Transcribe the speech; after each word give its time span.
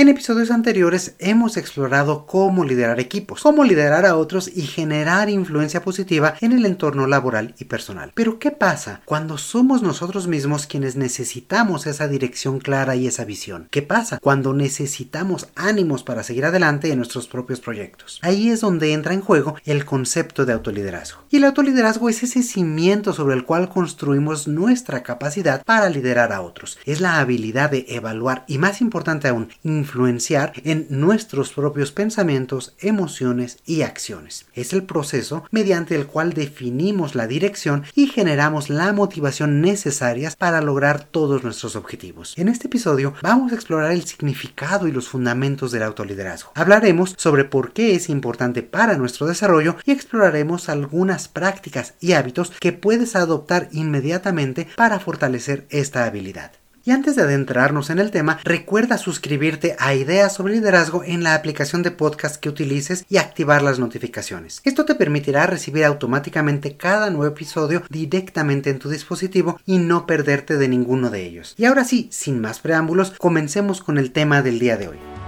En 0.00 0.08
episodios 0.08 0.50
anteriores 0.50 1.14
hemos 1.18 1.58
explorado 1.58 2.24
cómo 2.24 2.64
liderar 2.64 2.98
equipos, 3.00 3.42
cómo 3.42 3.64
liderar 3.64 4.06
a 4.06 4.16
otros 4.16 4.48
y 4.48 4.62
generar 4.62 5.28
influencia 5.28 5.82
positiva 5.82 6.36
en 6.40 6.52
el 6.52 6.64
entorno 6.64 7.06
laboral 7.06 7.54
y 7.58 7.66
personal. 7.66 8.10
Pero 8.14 8.38
¿qué 8.38 8.50
pasa 8.50 9.02
cuando 9.04 9.36
somos 9.36 9.82
nosotros 9.82 10.26
mismos 10.26 10.66
quienes 10.66 10.96
necesitamos 10.96 11.86
esa 11.86 12.08
dirección 12.08 12.60
clara 12.60 12.96
y 12.96 13.06
esa 13.06 13.26
visión? 13.26 13.68
¿Qué 13.70 13.82
pasa 13.82 14.18
cuando 14.20 14.54
necesitamos 14.54 15.48
ánimos 15.54 16.02
para 16.02 16.22
seguir 16.22 16.46
adelante 16.46 16.90
en 16.90 16.96
nuestros 16.96 17.28
propios 17.28 17.60
proyectos? 17.60 18.20
Ahí 18.22 18.48
es 18.48 18.62
donde 18.62 18.94
entra 18.94 19.12
en 19.12 19.20
juego 19.20 19.56
el 19.66 19.84
concepto 19.84 20.46
de 20.46 20.54
autoliderazgo. 20.54 21.24
Y 21.28 21.36
el 21.36 21.44
autoliderazgo 21.44 22.08
es 22.08 22.22
ese 22.22 22.42
cimiento 22.42 23.12
sobre 23.12 23.34
el 23.34 23.44
cual 23.44 23.68
construimos 23.68 24.48
nuestra 24.48 25.02
capacidad 25.02 25.62
para 25.62 25.90
liderar 25.90 26.32
a 26.32 26.40
otros. 26.40 26.78
Es 26.86 27.02
la 27.02 27.18
habilidad 27.18 27.70
de 27.70 27.84
evaluar 27.90 28.46
y 28.48 28.56
más 28.56 28.80
importante 28.80 29.28
aún, 29.28 29.50
influenciar 29.90 30.52
en 30.64 30.86
nuestros 30.88 31.52
propios 31.52 31.90
pensamientos, 31.90 32.74
emociones 32.78 33.58
y 33.66 33.82
acciones. 33.82 34.46
Es 34.54 34.72
el 34.72 34.84
proceso 34.84 35.42
mediante 35.50 35.96
el 35.96 36.06
cual 36.06 36.32
definimos 36.32 37.16
la 37.16 37.26
dirección 37.26 37.82
y 37.94 38.06
generamos 38.06 38.70
la 38.70 38.92
motivación 38.92 39.60
necesarias 39.60 40.36
para 40.36 40.60
lograr 40.60 41.02
todos 41.02 41.42
nuestros 41.42 41.74
objetivos. 41.74 42.34
En 42.38 42.46
este 42.46 42.68
episodio 42.68 43.14
vamos 43.20 43.50
a 43.50 43.56
explorar 43.56 43.90
el 43.90 44.04
significado 44.04 44.86
y 44.86 44.92
los 44.92 45.08
fundamentos 45.08 45.72
del 45.72 45.82
autoliderazgo. 45.82 46.52
Hablaremos 46.54 47.14
sobre 47.18 47.44
por 47.44 47.72
qué 47.72 47.96
es 47.96 48.08
importante 48.08 48.62
para 48.62 48.96
nuestro 48.96 49.26
desarrollo 49.26 49.76
y 49.84 49.90
exploraremos 49.90 50.68
algunas 50.68 51.26
prácticas 51.26 51.94
y 52.00 52.12
hábitos 52.12 52.52
que 52.60 52.72
puedes 52.72 53.16
adoptar 53.16 53.68
inmediatamente 53.72 54.68
para 54.76 55.00
fortalecer 55.00 55.66
esta 55.70 56.04
habilidad. 56.04 56.59
Y 56.90 56.92
antes 56.92 57.14
de 57.14 57.22
adentrarnos 57.22 57.88
en 57.90 58.00
el 58.00 58.10
tema, 58.10 58.40
recuerda 58.42 58.98
suscribirte 58.98 59.76
a 59.78 59.94
Ideas 59.94 60.34
sobre 60.34 60.54
Liderazgo 60.54 61.04
en 61.04 61.22
la 61.22 61.36
aplicación 61.36 61.84
de 61.84 61.92
podcast 61.92 62.34
que 62.34 62.48
utilices 62.48 63.06
y 63.08 63.18
activar 63.18 63.62
las 63.62 63.78
notificaciones. 63.78 64.60
Esto 64.64 64.84
te 64.84 64.96
permitirá 64.96 65.46
recibir 65.46 65.84
automáticamente 65.84 66.76
cada 66.76 67.08
nuevo 67.10 67.32
episodio 67.32 67.84
directamente 67.90 68.70
en 68.70 68.80
tu 68.80 68.90
dispositivo 68.90 69.60
y 69.66 69.78
no 69.78 70.04
perderte 70.04 70.56
de 70.56 70.66
ninguno 70.66 71.10
de 71.10 71.24
ellos. 71.24 71.54
Y 71.56 71.66
ahora 71.66 71.84
sí, 71.84 72.08
sin 72.10 72.40
más 72.40 72.58
preámbulos, 72.58 73.12
comencemos 73.18 73.80
con 73.82 73.96
el 73.96 74.10
tema 74.10 74.42
del 74.42 74.58
día 74.58 74.76
de 74.76 74.88
hoy. 74.88 75.19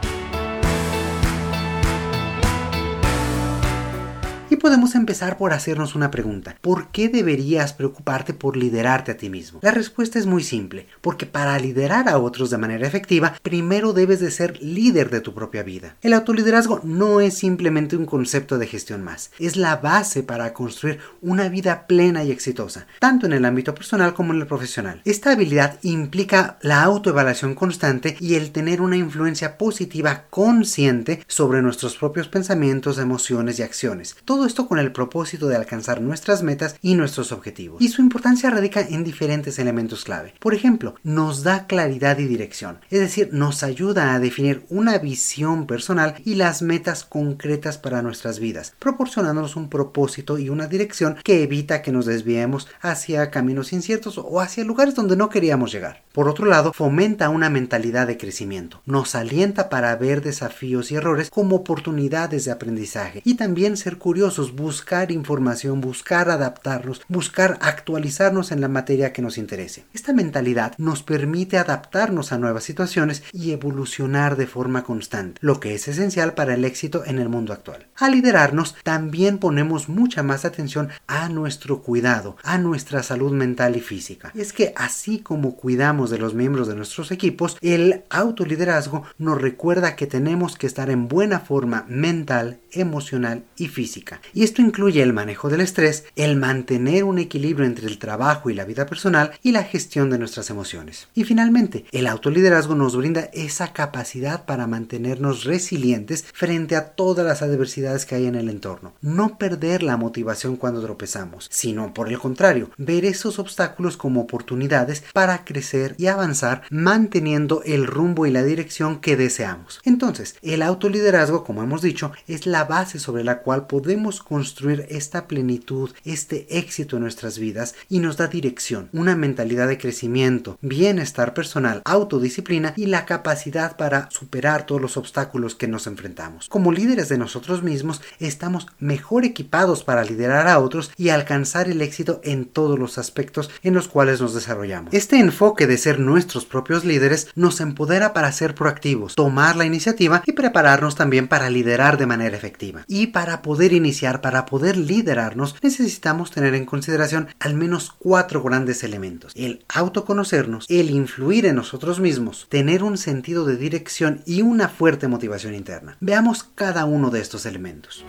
Podemos 4.56 4.95
empezar 4.95 5.36
por 5.36 5.53
hacernos 5.53 5.95
una 5.95 6.11
pregunta. 6.11 6.56
¿Por 6.61 6.89
qué 6.89 7.08
deberías 7.08 7.72
preocuparte 7.72 8.34
por 8.34 8.56
liderarte 8.56 9.12
a 9.12 9.17
ti 9.17 9.31
mismo? 9.31 9.61
La 9.62 9.70
respuesta 9.70 10.19
es 10.19 10.27
muy 10.27 10.42
simple, 10.42 10.86
porque 11.00 11.27
para 11.27 11.58
liderar 11.58 12.08
a 12.08 12.19
otros 12.19 12.50
de 12.50 12.58
manera 12.58 12.86
efectiva, 12.86 13.34
primero 13.42 13.92
debes 13.92 14.20
de 14.20 14.30
ser 14.30 14.62
líder 14.62 15.11
de 15.11 15.20
tu 15.20 15.34
propia 15.34 15.62
vida. 15.62 15.97
El 16.03 16.12
autoliderazgo 16.12 16.80
no 16.84 17.20
es 17.20 17.34
simplemente 17.34 17.97
un 17.97 18.06
concepto 18.06 18.58
de 18.58 18.67
gestión 18.67 19.03
más, 19.03 19.30
es 19.39 19.56
la 19.56 19.77
base 19.77 20.23
para 20.23 20.53
construir 20.53 20.98
una 21.20 21.48
vida 21.48 21.86
plena 21.86 22.24
y 22.24 22.30
exitosa, 22.30 22.86
tanto 22.98 23.27
en 23.27 23.33
el 23.33 23.45
ámbito 23.45 23.74
personal 23.74 24.14
como 24.14 24.33
en 24.33 24.40
el 24.40 24.46
profesional. 24.46 25.01
Esta 25.05 25.33
habilidad 25.33 25.79
implica 25.83 26.58
la 26.63 26.83
autoevaluación 26.83 27.55
constante 27.55 28.17
y 28.20 28.34
el 28.34 28.52
tener 28.52 28.80
una 28.80 28.96
influencia 28.96 29.58
positiva 29.58 30.24
consciente 30.30 31.24
sobre 31.27 31.63
nuestros 31.63 31.96
propios 31.96 32.29
pensamientos, 32.29 32.98
emociones 32.98 33.58
y 33.58 33.63
acciones. 33.63 34.17
Todo 34.24 34.42
esto 34.47 34.67
con 34.67 34.79
el 34.79 34.92
propósito 34.92 35.48
de 35.48 35.57
alcanzar 35.57 36.01
nuestras 36.01 36.42
metas 36.42 36.77
y 36.83 36.95
nuestros 36.95 37.33
objetivos. 37.33 37.80
Y 37.80 37.89
su 37.89 38.03
importancia 38.03 38.51
radica 38.51 38.80
en 38.80 39.05
diferentes 39.05 39.58
elementos 39.58 40.05
clave. 40.05 40.35
Por 40.39 40.55
ejemplo, 40.55 40.95
nos 41.03 41.42
da 41.42 41.67
claridad 41.67 42.19
y 42.19 42.27
dirección, 42.27 42.79
es 42.91 43.01
decir, 43.01 43.31
nos 43.33 43.63
ayuda 43.63 44.14
a 44.14 44.20
definir 44.20 44.64
una 44.69 44.98
visión 44.98 45.67
personal 45.67 46.14
y 46.25 46.35
las 46.35 46.63
metas 46.63 47.05
concretas 47.05 47.79
para 47.79 48.02
nuestras 48.02 48.39
vidas, 48.39 48.75
proporcionándonos 48.79 49.57
un 49.57 49.69
propósito 49.69 50.39
y 50.39 50.48
una 50.48 50.67
dirección 50.67 51.17
que 51.23 51.42
evita 51.42 51.83
que 51.83 51.92
nos 51.92 52.07
desviemos 52.07 52.69
hacia 52.81 53.31
caminos 53.31 53.73
inciertos 53.73 54.19
o 54.19 54.41
hacia 54.41 54.64
lugares 54.64 54.95
donde 54.95 55.17
no 55.17 55.29
queríamos 55.29 55.73
llegar. 55.73 56.02
Por 56.13 56.29
otro 56.29 56.47
lado, 56.47 56.73
fomenta 56.73 57.29
una 57.31 57.48
mentalidad 57.48 58.07
de 58.07 58.19
crecimiento, 58.19 58.83
nos 58.86 59.14
alienta 59.14 59.69
para 59.70 59.95
ver 59.97 60.23
desafíos 60.23 60.91
y 60.91 60.97
errores 60.97 61.31
como 61.31 61.57
oportunidades 61.57 62.45
de 62.45 62.51
aprendizaje 62.51 63.23
y 63.25 63.35
también 63.35 63.77
ser 63.77 63.98
curiosos 63.98 64.32
buscar 64.39 65.13
información, 65.13 65.81
buscar 65.81 66.31
adaptarnos, 66.31 67.03
buscar 67.09 67.59
actualizarnos 67.61 68.51
en 68.51 68.61
la 68.61 68.69
materia 68.69 69.13
que 69.13 69.23
nos 69.23 69.39
interese. 69.39 69.85
Esta 69.93 70.13
mentalidad 70.13 70.75
nos 70.79 71.03
permite 71.03 71.59
adaptarnos 71.59 72.33
a 72.33 72.39
nuevas 72.39 72.65
situaciones 72.65 73.23
y 73.33 73.53
evolucionar 73.53 74.37
de 74.37 74.47
forma 74.47 74.85
constante, 74.85 75.39
lo 75.43 75.61
que 75.61 75.75
es 75.75 75.87
esencial 75.89 76.35
para 76.35 76.55
el 76.55 76.65
éxito 76.65 77.05
en 77.05 77.19
el 77.19 77.29
mundo 77.29 77.53
actual. 77.53 77.87
Al 77.97 78.13
liderarnos, 78.13 78.75
también 78.83 79.39
ponemos 79.39 79.89
mucha 79.89 80.23
más 80.23 80.45
atención 80.45 80.89
a 81.07 81.29
nuestro 81.29 81.83
cuidado, 81.83 82.37
a 82.43 82.59
nuestra 82.59 83.03
salud 83.03 83.33
mental 83.33 83.77
y 83.77 83.81
física. 83.81 84.33
es 84.35 84.53
que 84.53 84.73
así 84.77 85.19
como 85.19 85.57
cuidamos 85.57 86.11
de 86.11 86.19
los 86.19 86.35
miembros 86.35 86.69
de 86.69 86.75
nuestros 86.75 87.11
equipos, 87.11 87.59
el 87.61 88.05
autoliderazgo 88.11 89.05
nos 89.19 89.41
recuerda 89.41 89.97
que 89.97 90.07
tenemos 90.07 90.57
que 90.57 90.67
estar 90.67 90.91
en 90.91 91.09
buena 91.09 91.41
forma 91.41 91.85
mental, 91.89 92.59
emocional 92.73 93.45
y 93.57 93.69
física 93.69 94.11
y 94.34 94.45
esto 94.45 94.62
incluye 94.62 95.02
el 95.02 95.12
manejo 95.12 95.48
del 95.48 95.61
estrés, 95.61 96.05
el 96.17 96.36
mantener 96.36 97.05
un 97.05 97.18
equilibrio 97.18 97.67
entre 97.67 97.86
el 97.86 97.98
trabajo 97.98 98.50
y 98.50 98.55
la 98.55 98.64
vida 98.64 98.86
personal 98.86 99.33
y 99.42 99.52
la 99.52 99.64
gestión 99.64 100.11
de 100.11 100.18
nuestras 100.18 100.50
emociones. 100.50 101.08
Y 101.14 101.24
finalmente, 101.24 101.84
el 101.92 102.06
autoliderazgo 102.06 102.74
nos 102.74 102.96
brinda 102.96 103.28
esa 103.33 103.72
capacidad 103.72 104.45
para 104.45 104.67
mantenernos 104.67 105.45
resilientes 105.45 106.24
frente 106.33 106.77
a 106.77 106.90
todas 106.90 107.27
las 107.27 107.42
adversidades 107.42 108.06
que 108.06 108.14
hay 108.14 108.27
en 108.27 108.34
el 108.34 108.48
entorno. 108.48 108.95
No 109.01 109.39
perder 109.39 109.83
la 109.83 109.96
motivación 109.96 110.56
cuando 110.56 110.83
tropezamos, 110.83 111.48
sino 111.51 111.95
por 111.95 112.08
el 112.08 112.18
contrario, 112.18 112.70
ver 112.77 113.05
esos 113.05 113.39
obstáculos 113.39 113.96
como 113.96 114.22
oportunidades 114.22 115.05
para 115.12 115.45
crecer 115.45 115.95
y 115.98 116.06
avanzar 116.06 116.62
manteniendo 116.70 117.62
el 117.64 117.86
rumbo 117.86 118.27
y 118.27 118.30
la 118.30 118.42
dirección 118.42 119.01
que 119.01 119.17
deseamos. 119.17 119.80
Entonces, 119.84 120.36
el 120.42 120.62
autoliderazgo, 120.62 121.45
como 121.45 121.62
hemos 121.62 121.83
dicho, 121.83 122.12
es 122.27 122.46
la 122.46 122.64
base 122.64 122.98
sobre 122.98 123.24
la 123.24 123.42
cual 123.42 123.67
podemos 123.67 124.02
construir 124.11 124.86
esta 124.90 125.29
plenitud, 125.29 125.90
este 126.05 126.46
éxito 126.58 126.96
en 126.96 127.02
nuestras 127.02 127.39
vidas 127.39 127.74
y 127.89 128.00
nos 128.00 128.17
da 128.17 128.26
dirección, 128.26 128.88
una 128.93 129.17
mentalidad 129.17 129.69
de 129.69 129.79
crecimiento, 129.79 130.58
bienestar 130.61 131.35
personal, 131.35 131.82
autodisciplina 131.85 132.75
y 132.76 132.87
la 132.87 133.06
capacidad 133.06 133.76
para 133.76 134.11
superar 134.11 134.67
todos 134.67 134.81
los 134.81 134.96
obstáculos 134.96 135.55
que 135.55 135.69
nos 135.69 135.87
enfrentamos. 135.87 136.49
Como 136.49 136.73
líderes 136.73 137.08
de 137.08 137.19
nosotros 137.19 137.62
mismos, 137.62 138.00
estamos 138.19 138.67
mejor 138.79 139.25
equipados 139.25 139.85
para 139.85 140.05
liderar 140.05 140.49
a 140.49 140.58
otros 140.58 140.90
y 140.96 141.11
alcanzar 141.11 141.69
el 141.69 141.82
éxito 141.82 142.20
en 142.25 142.46
todos 142.46 142.79
los 142.79 142.99
aspectos 142.99 143.50
en 143.62 143.75
los 143.75 143.88
cuales 143.88 144.20
nos 144.20 144.34
desarrollamos. 144.34 144.93
Este 144.93 145.19
enfoque 145.19 145.67
de 145.67 145.79
ser 145.79 145.99
nuestros 145.99 146.44
propios 146.44 146.84
líderes 146.84 147.29
nos 147.34 147.61
empodera 147.61 148.12
para 148.12 148.32
ser 148.32 148.55
proactivos, 148.55 149.14
tomar 149.14 149.56
la 149.56 149.64
iniciativa 149.64 150.22
y 150.26 150.32
prepararnos 150.32 150.94
también 150.96 151.28
para 151.28 151.50
liderar 151.50 151.99
de 151.99 152.06
manera 152.06 152.37
efectiva. 152.37 152.84
Y 152.88 153.08
para 153.08 153.43
poder 153.43 153.72
iniciar 153.72 153.91
para 154.20 154.46
poder 154.46 154.76
liderarnos, 154.76 155.56
necesitamos 155.62 156.30
tener 156.30 156.54
en 156.54 156.64
consideración 156.64 157.28
al 157.38 157.54
menos 157.54 157.92
cuatro 157.98 158.42
grandes 158.42 158.82
elementos. 158.84 159.32
El 159.36 159.64
autoconocernos, 159.68 160.66
el 160.68 160.90
influir 160.90 161.46
en 161.46 161.56
nosotros 161.56 162.00
mismos, 162.00 162.46
tener 162.48 162.82
un 162.82 162.96
sentido 162.96 163.44
de 163.44 163.56
dirección 163.56 164.22
y 164.26 164.42
una 164.42 164.68
fuerte 164.68 165.08
motivación 165.08 165.54
interna. 165.54 165.96
Veamos 166.00 166.44
cada 166.54 166.84
uno 166.84 167.10
de 167.10 167.20
estos 167.20 167.46
elementos. 167.46 168.04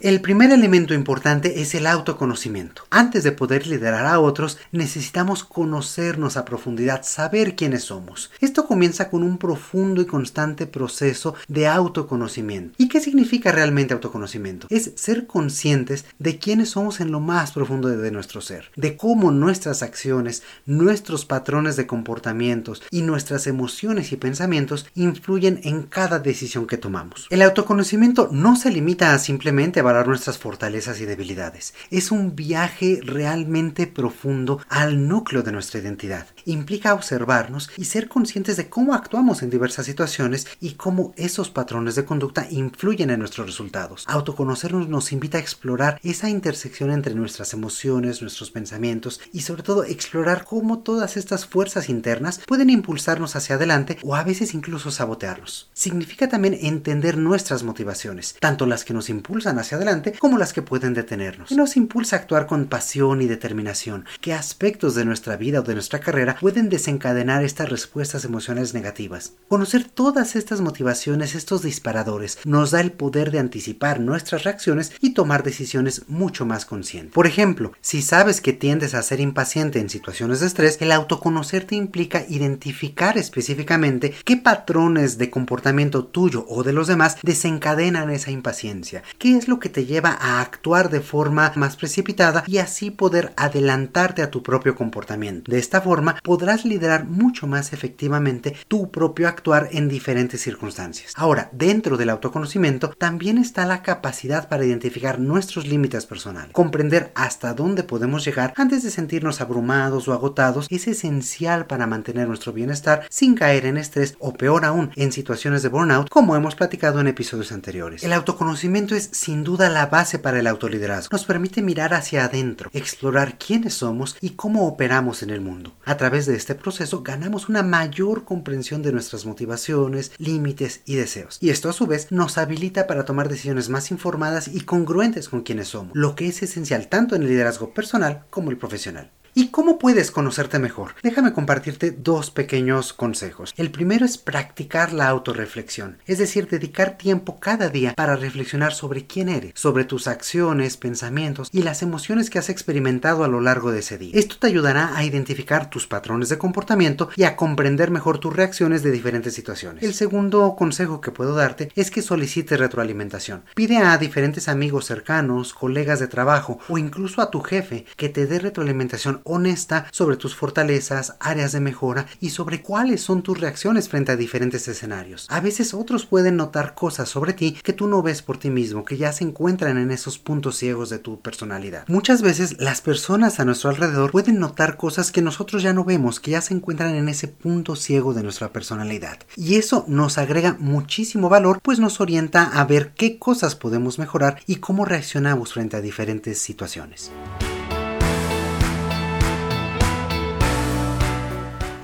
El 0.00 0.20
primer 0.20 0.52
elemento 0.52 0.94
importante 0.94 1.60
es 1.60 1.74
el 1.74 1.84
autoconocimiento. 1.84 2.84
Antes 2.88 3.24
de 3.24 3.32
poder 3.32 3.66
liderar 3.66 4.06
a 4.06 4.20
otros, 4.20 4.56
necesitamos 4.70 5.42
conocernos 5.42 6.36
a 6.36 6.44
profundidad, 6.44 7.02
saber 7.02 7.56
quiénes 7.56 7.82
somos. 7.82 8.30
Esto 8.40 8.68
comienza 8.68 9.10
con 9.10 9.24
un 9.24 9.38
profundo 9.38 10.00
y 10.00 10.06
constante 10.06 10.68
proceso 10.68 11.34
de 11.48 11.66
autoconocimiento. 11.66 12.76
¿Y 12.78 12.88
qué 12.88 13.00
significa 13.00 13.50
realmente 13.50 13.92
autoconocimiento? 13.92 14.68
Es 14.70 14.92
ser 14.94 15.26
conscientes 15.26 16.04
de 16.20 16.38
quiénes 16.38 16.70
somos 16.70 17.00
en 17.00 17.10
lo 17.10 17.18
más 17.18 17.50
profundo 17.50 17.88
de 17.88 18.10
nuestro 18.12 18.40
ser, 18.40 18.70
de 18.76 18.96
cómo 18.96 19.32
nuestras 19.32 19.82
acciones, 19.82 20.44
nuestros 20.64 21.24
patrones 21.24 21.74
de 21.74 21.88
comportamientos 21.88 22.84
y 22.92 23.02
nuestras 23.02 23.48
emociones 23.48 24.12
y 24.12 24.16
pensamientos 24.16 24.86
influyen 24.94 25.58
en 25.64 25.82
cada 25.82 26.20
decisión 26.20 26.68
que 26.68 26.76
tomamos. 26.76 27.26
El 27.30 27.42
autoconocimiento 27.42 28.28
no 28.30 28.54
se 28.54 28.70
limita 28.70 29.12
a 29.12 29.18
simplemente 29.18 29.82
valorar 29.88 30.06
nuestras 30.06 30.36
fortalezas 30.36 31.00
y 31.00 31.06
debilidades. 31.06 31.72
Es 31.90 32.12
un 32.12 32.36
viaje 32.36 33.00
realmente 33.02 33.86
profundo 33.86 34.60
al 34.68 35.08
núcleo 35.08 35.42
de 35.42 35.50
nuestra 35.50 35.80
identidad. 35.80 36.26
Implica 36.44 36.92
observarnos 36.92 37.70
y 37.78 37.86
ser 37.86 38.08
conscientes 38.08 38.58
de 38.58 38.68
cómo 38.68 38.92
actuamos 38.92 39.42
en 39.42 39.48
diversas 39.48 39.86
situaciones 39.86 40.46
y 40.60 40.72
cómo 40.72 41.14
esos 41.16 41.48
patrones 41.48 41.94
de 41.94 42.04
conducta 42.04 42.46
influyen 42.50 43.08
en 43.08 43.20
nuestros 43.20 43.46
resultados. 43.46 44.04
Autoconocernos 44.06 44.90
nos 44.90 45.10
invita 45.10 45.38
a 45.38 45.40
explorar 45.40 45.98
esa 46.02 46.28
intersección 46.28 46.90
entre 46.90 47.14
nuestras 47.14 47.54
emociones, 47.54 48.20
nuestros 48.20 48.50
pensamientos 48.50 49.22
y 49.32 49.40
sobre 49.40 49.62
todo 49.62 49.84
explorar 49.84 50.44
cómo 50.44 50.80
todas 50.80 51.16
estas 51.16 51.46
fuerzas 51.46 51.88
internas 51.88 52.42
pueden 52.46 52.68
impulsarnos 52.68 53.36
hacia 53.36 53.54
adelante 53.54 53.96
o 54.02 54.14
a 54.14 54.22
veces 54.22 54.52
incluso 54.52 54.90
sabotearnos. 54.90 55.70
Significa 55.72 56.28
también 56.28 56.58
entender 56.60 57.16
nuestras 57.16 57.62
motivaciones, 57.62 58.36
tanto 58.38 58.66
las 58.66 58.84
que 58.84 58.92
nos 58.92 59.08
impulsan 59.08 59.58
hacia 59.58 59.77
adelante 59.78 60.12
como 60.18 60.38
las 60.38 60.52
que 60.52 60.62
pueden 60.62 60.94
detenernos. 60.94 61.50
Nos 61.52 61.76
impulsa 61.76 62.16
a 62.16 62.18
actuar 62.18 62.46
con 62.46 62.66
pasión 62.66 63.22
y 63.22 63.26
determinación. 63.26 64.04
¿Qué 64.20 64.34
aspectos 64.34 64.94
de 64.94 65.04
nuestra 65.04 65.36
vida 65.36 65.60
o 65.60 65.62
de 65.62 65.74
nuestra 65.74 66.00
carrera 66.00 66.36
pueden 66.40 66.68
desencadenar 66.68 67.44
estas 67.44 67.70
respuestas 67.70 68.24
emocionales 68.24 68.74
negativas? 68.74 69.32
Conocer 69.48 69.84
todas 69.84 70.36
estas 70.36 70.60
motivaciones, 70.60 71.34
estos 71.34 71.62
disparadores, 71.62 72.38
nos 72.44 72.72
da 72.72 72.80
el 72.80 72.92
poder 72.92 73.30
de 73.30 73.38
anticipar 73.38 74.00
nuestras 74.00 74.44
reacciones 74.44 74.92
y 75.00 75.14
tomar 75.14 75.42
decisiones 75.42 76.02
mucho 76.08 76.44
más 76.44 76.66
conscientes. 76.66 77.14
Por 77.14 77.26
ejemplo, 77.26 77.72
si 77.80 78.02
sabes 78.02 78.40
que 78.40 78.52
tiendes 78.52 78.94
a 78.94 79.02
ser 79.02 79.20
impaciente 79.20 79.78
en 79.78 79.90
situaciones 79.90 80.40
de 80.40 80.46
estrés, 80.46 80.78
el 80.80 80.92
autoconocerte 80.92 81.74
implica 81.74 82.24
identificar 82.28 83.16
específicamente 83.16 84.14
qué 84.24 84.36
patrones 84.36 85.18
de 85.18 85.30
comportamiento 85.30 86.04
tuyo 86.04 86.44
o 86.48 86.62
de 86.62 86.72
los 86.72 86.88
demás 86.88 87.16
desencadenan 87.22 88.10
esa 88.10 88.30
impaciencia, 88.30 89.02
qué 89.18 89.36
es 89.36 89.48
lo 89.48 89.58
que 89.58 89.67
te 89.68 89.86
lleva 89.86 90.16
a 90.20 90.40
actuar 90.40 90.90
de 90.90 91.00
forma 91.00 91.52
más 91.56 91.76
precipitada 91.76 92.44
y 92.46 92.58
así 92.58 92.90
poder 92.90 93.32
adelantarte 93.36 94.22
a 94.22 94.30
tu 94.30 94.42
propio 94.42 94.74
comportamiento. 94.74 95.50
De 95.50 95.58
esta 95.58 95.80
forma 95.80 96.16
podrás 96.22 96.64
liderar 96.64 97.04
mucho 97.04 97.46
más 97.46 97.72
efectivamente 97.72 98.56
tu 98.68 98.90
propio 98.90 99.28
actuar 99.28 99.68
en 99.72 99.88
diferentes 99.88 100.40
circunstancias. 100.40 101.12
Ahora, 101.16 101.50
dentro 101.52 101.96
del 101.96 102.10
autoconocimiento 102.10 102.90
también 102.90 103.38
está 103.38 103.66
la 103.66 103.82
capacidad 103.82 104.48
para 104.48 104.64
identificar 104.64 105.18
nuestros 105.18 105.66
límites 105.66 106.06
personales. 106.06 106.52
Comprender 106.52 107.12
hasta 107.14 107.54
dónde 107.54 107.82
podemos 107.82 108.24
llegar 108.24 108.54
antes 108.56 108.82
de 108.82 108.90
sentirnos 108.90 109.40
abrumados 109.40 110.08
o 110.08 110.12
agotados 110.12 110.66
es 110.70 110.88
esencial 110.88 111.66
para 111.66 111.86
mantener 111.86 112.28
nuestro 112.28 112.52
bienestar 112.52 113.06
sin 113.10 113.34
caer 113.34 113.66
en 113.66 113.76
estrés 113.76 114.16
o 114.18 114.34
peor 114.34 114.64
aún 114.64 114.90
en 114.96 115.12
situaciones 115.12 115.62
de 115.62 115.68
burnout 115.68 116.08
como 116.08 116.36
hemos 116.36 116.54
platicado 116.54 117.00
en 117.00 117.06
episodios 117.08 117.52
anteriores. 117.52 118.02
El 118.02 118.12
autoconocimiento 118.12 118.94
es 118.94 119.10
sin 119.12 119.44
duda 119.44 119.57
la 119.58 119.86
base 119.86 120.20
para 120.20 120.38
el 120.38 120.46
autoliderazgo. 120.46 121.08
Nos 121.10 121.24
permite 121.24 121.62
mirar 121.62 121.94
hacia 121.94 122.24
adentro, 122.24 122.70
explorar 122.72 123.38
quiénes 123.38 123.74
somos 123.74 124.16
y 124.20 124.30
cómo 124.30 124.68
operamos 124.68 125.22
en 125.22 125.30
el 125.30 125.40
mundo. 125.40 125.74
A 125.84 125.96
través 125.96 126.26
de 126.26 126.36
este 126.36 126.54
proceso 126.54 127.02
ganamos 127.02 127.48
una 127.48 127.64
mayor 127.64 128.24
comprensión 128.24 128.82
de 128.82 128.92
nuestras 128.92 129.26
motivaciones, 129.26 130.12
límites 130.18 130.82
y 130.84 130.94
deseos. 130.94 131.38
Y 131.40 131.50
esto 131.50 131.68
a 131.68 131.72
su 131.72 131.86
vez 131.86 132.12
nos 132.12 132.38
habilita 132.38 132.86
para 132.86 133.04
tomar 133.04 133.28
decisiones 133.28 133.68
más 133.68 133.90
informadas 133.90 134.46
y 134.46 134.60
congruentes 134.60 135.28
con 135.28 135.42
quienes 135.42 135.68
somos, 135.68 135.92
lo 135.94 136.14
que 136.14 136.28
es 136.28 136.42
esencial 136.42 136.88
tanto 136.88 137.16
en 137.16 137.22
el 137.22 137.28
liderazgo 137.28 137.74
personal 137.74 138.24
como 138.30 138.50
el 138.50 138.58
profesional. 138.58 139.10
¿Y 139.34 139.48
cómo 139.48 139.78
puedes 139.78 140.10
conocerte 140.10 140.58
mejor? 140.58 140.94
Déjame 141.02 141.32
compartirte 141.32 141.90
dos 141.90 142.30
pequeños 142.30 142.92
consejos. 142.92 143.54
El 143.56 143.70
primero 143.70 144.04
es 144.04 144.18
practicar 144.18 144.92
la 144.92 145.08
autorreflexión, 145.08 145.98
es 146.06 146.18
decir, 146.18 146.48
dedicar 146.48 146.98
tiempo 146.98 147.38
cada 147.38 147.68
día 147.68 147.94
para 147.94 148.16
reflexionar 148.16 148.72
sobre 148.72 149.06
quién 149.06 149.28
eres, 149.28 149.52
sobre 149.54 149.84
tus 149.84 150.08
acciones, 150.08 150.76
pensamientos 150.76 151.48
y 151.52 151.62
las 151.62 151.82
emociones 151.82 152.30
que 152.30 152.38
has 152.38 152.48
experimentado 152.48 153.24
a 153.24 153.28
lo 153.28 153.40
largo 153.40 153.70
de 153.70 153.80
ese 153.80 153.98
día. 153.98 154.12
Esto 154.14 154.36
te 154.38 154.46
ayudará 154.46 154.96
a 154.96 155.04
identificar 155.04 155.70
tus 155.70 155.86
patrones 155.86 156.28
de 156.28 156.38
comportamiento 156.38 157.08
y 157.16 157.24
a 157.24 157.36
comprender 157.36 157.90
mejor 157.90 158.18
tus 158.18 158.34
reacciones 158.34 158.82
de 158.82 158.90
diferentes 158.90 159.34
situaciones. 159.34 159.84
El 159.84 159.94
segundo 159.94 160.54
consejo 160.56 161.00
que 161.00 161.12
puedo 161.12 161.34
darte 161.34 161.70
es 161.74 161.90
que 161.90 162.02
solicites 162.02 162.58
retroalimentación. 162.58 163.44
Pide 163.54 163.78
a 163.78 163.96
diferentes 163.98 164.48
amigos 164.48 164.86
cercanos, 164.86 165.54
colegas 165.54 166.00
de 166.00 166.08
trabajo 166.08 166.58
o 166.68 166.78
incluso 166.78 167.22
a 167.22 167.30
tu 167.30 167.40
jefe 167.40 167.86
que 167.96 168.08
te 168.08 168.26
dé 168.26 168.38
retroalimentación 168.38 169.17
honesta 169.24 169.86
sobre 169.92 170.16
tus 170.16 170.34
fortalezas, 170.34 171.16
áreas 171.20 171.52
de 171.52 171.60
mejora 171.60 172.06
y 172.20 172.30
sobre 172.30 172.62
cuáles 172.62 173.00
son 173.00 173.22
tus 173.22 173.40
reacciones 173.40 173.88
frente 173.88 174.12
a 174.12 174.16
diferentes 174.16 174.68
escenarios. 174.68 175.26
A 175.30 175.40
veces 175.40 175.74
otros 175.74 176.06
pueden 176.06 176.36
notar 176.36 176.74
cosas 176.74 177.08
sobre 177.08 177.32
ti 177.32 177.56
que 177.62 177.72
tú 177.72 177.86
no 177.86 178.02
ves 178.02 178.22
por 178.22 178.38
ti 178.38 178.50
mismo, 178.50 178.84
que 178.84 178.96
ya 178.96 179.12
se 179.12 179.24
encuentran 179.24 179.78
en 179.78 179.90
esos 179.90 180.18
puntos 180.18 180.56
ciegos 180.56 180.90
de 180.90 180.98
tu 180.98 181.20
personalidad. 181.20 181.84
Muchas 181.88 182.22
veces 182.22 182.56
las 182.60 182.80
personas 182.80 183.40
a 183.40 183.44
nuestro 183.44 183.70
alrededor 183.70 184.10
pueden 184.10 184.38
notar 184.38 184.76
cosas 184.76 185.12
que 185.12 185.22
nosotros 185.22 185.62
ya 185.62 185.72
no 185.72 185.84
vemos, 185.84 186.20
que 186.20 186.32
ya 186.32 186.40
se 186.40 186.54
encuentran 186.54 186.94
en 186.94 187.08
ese 187.08 187.28
punto 187.28 187.76
ciego 187.76 188.14
de 188.14 188.22
nuestra 188.22 188.52
personalidad. 188.52 189.18
Y 189.36 189.56
eso 189.56 189.84
nos 189.88 190.18
agrega 190.18 190.56
muchísimo 190.58 191.28
valor, 191.28 191.60
pues 191.62 191.78
nos 191.78 192.00
orienta 192.00 192.44
a 192.44 192.64
ver 192.64 192.92
qué 192.94 193.18
cosas 193.18 193.56
podemos 193.56 193.98
mejorar 193.98 194.40
y 194.46 194.56
cómo 194.56 194.84
reaccionamos 194.84 195.52
frente 195.52 195.76
a 195.76 195.80
diferentes 195.80 196.38
situaciones. 196.38 197.10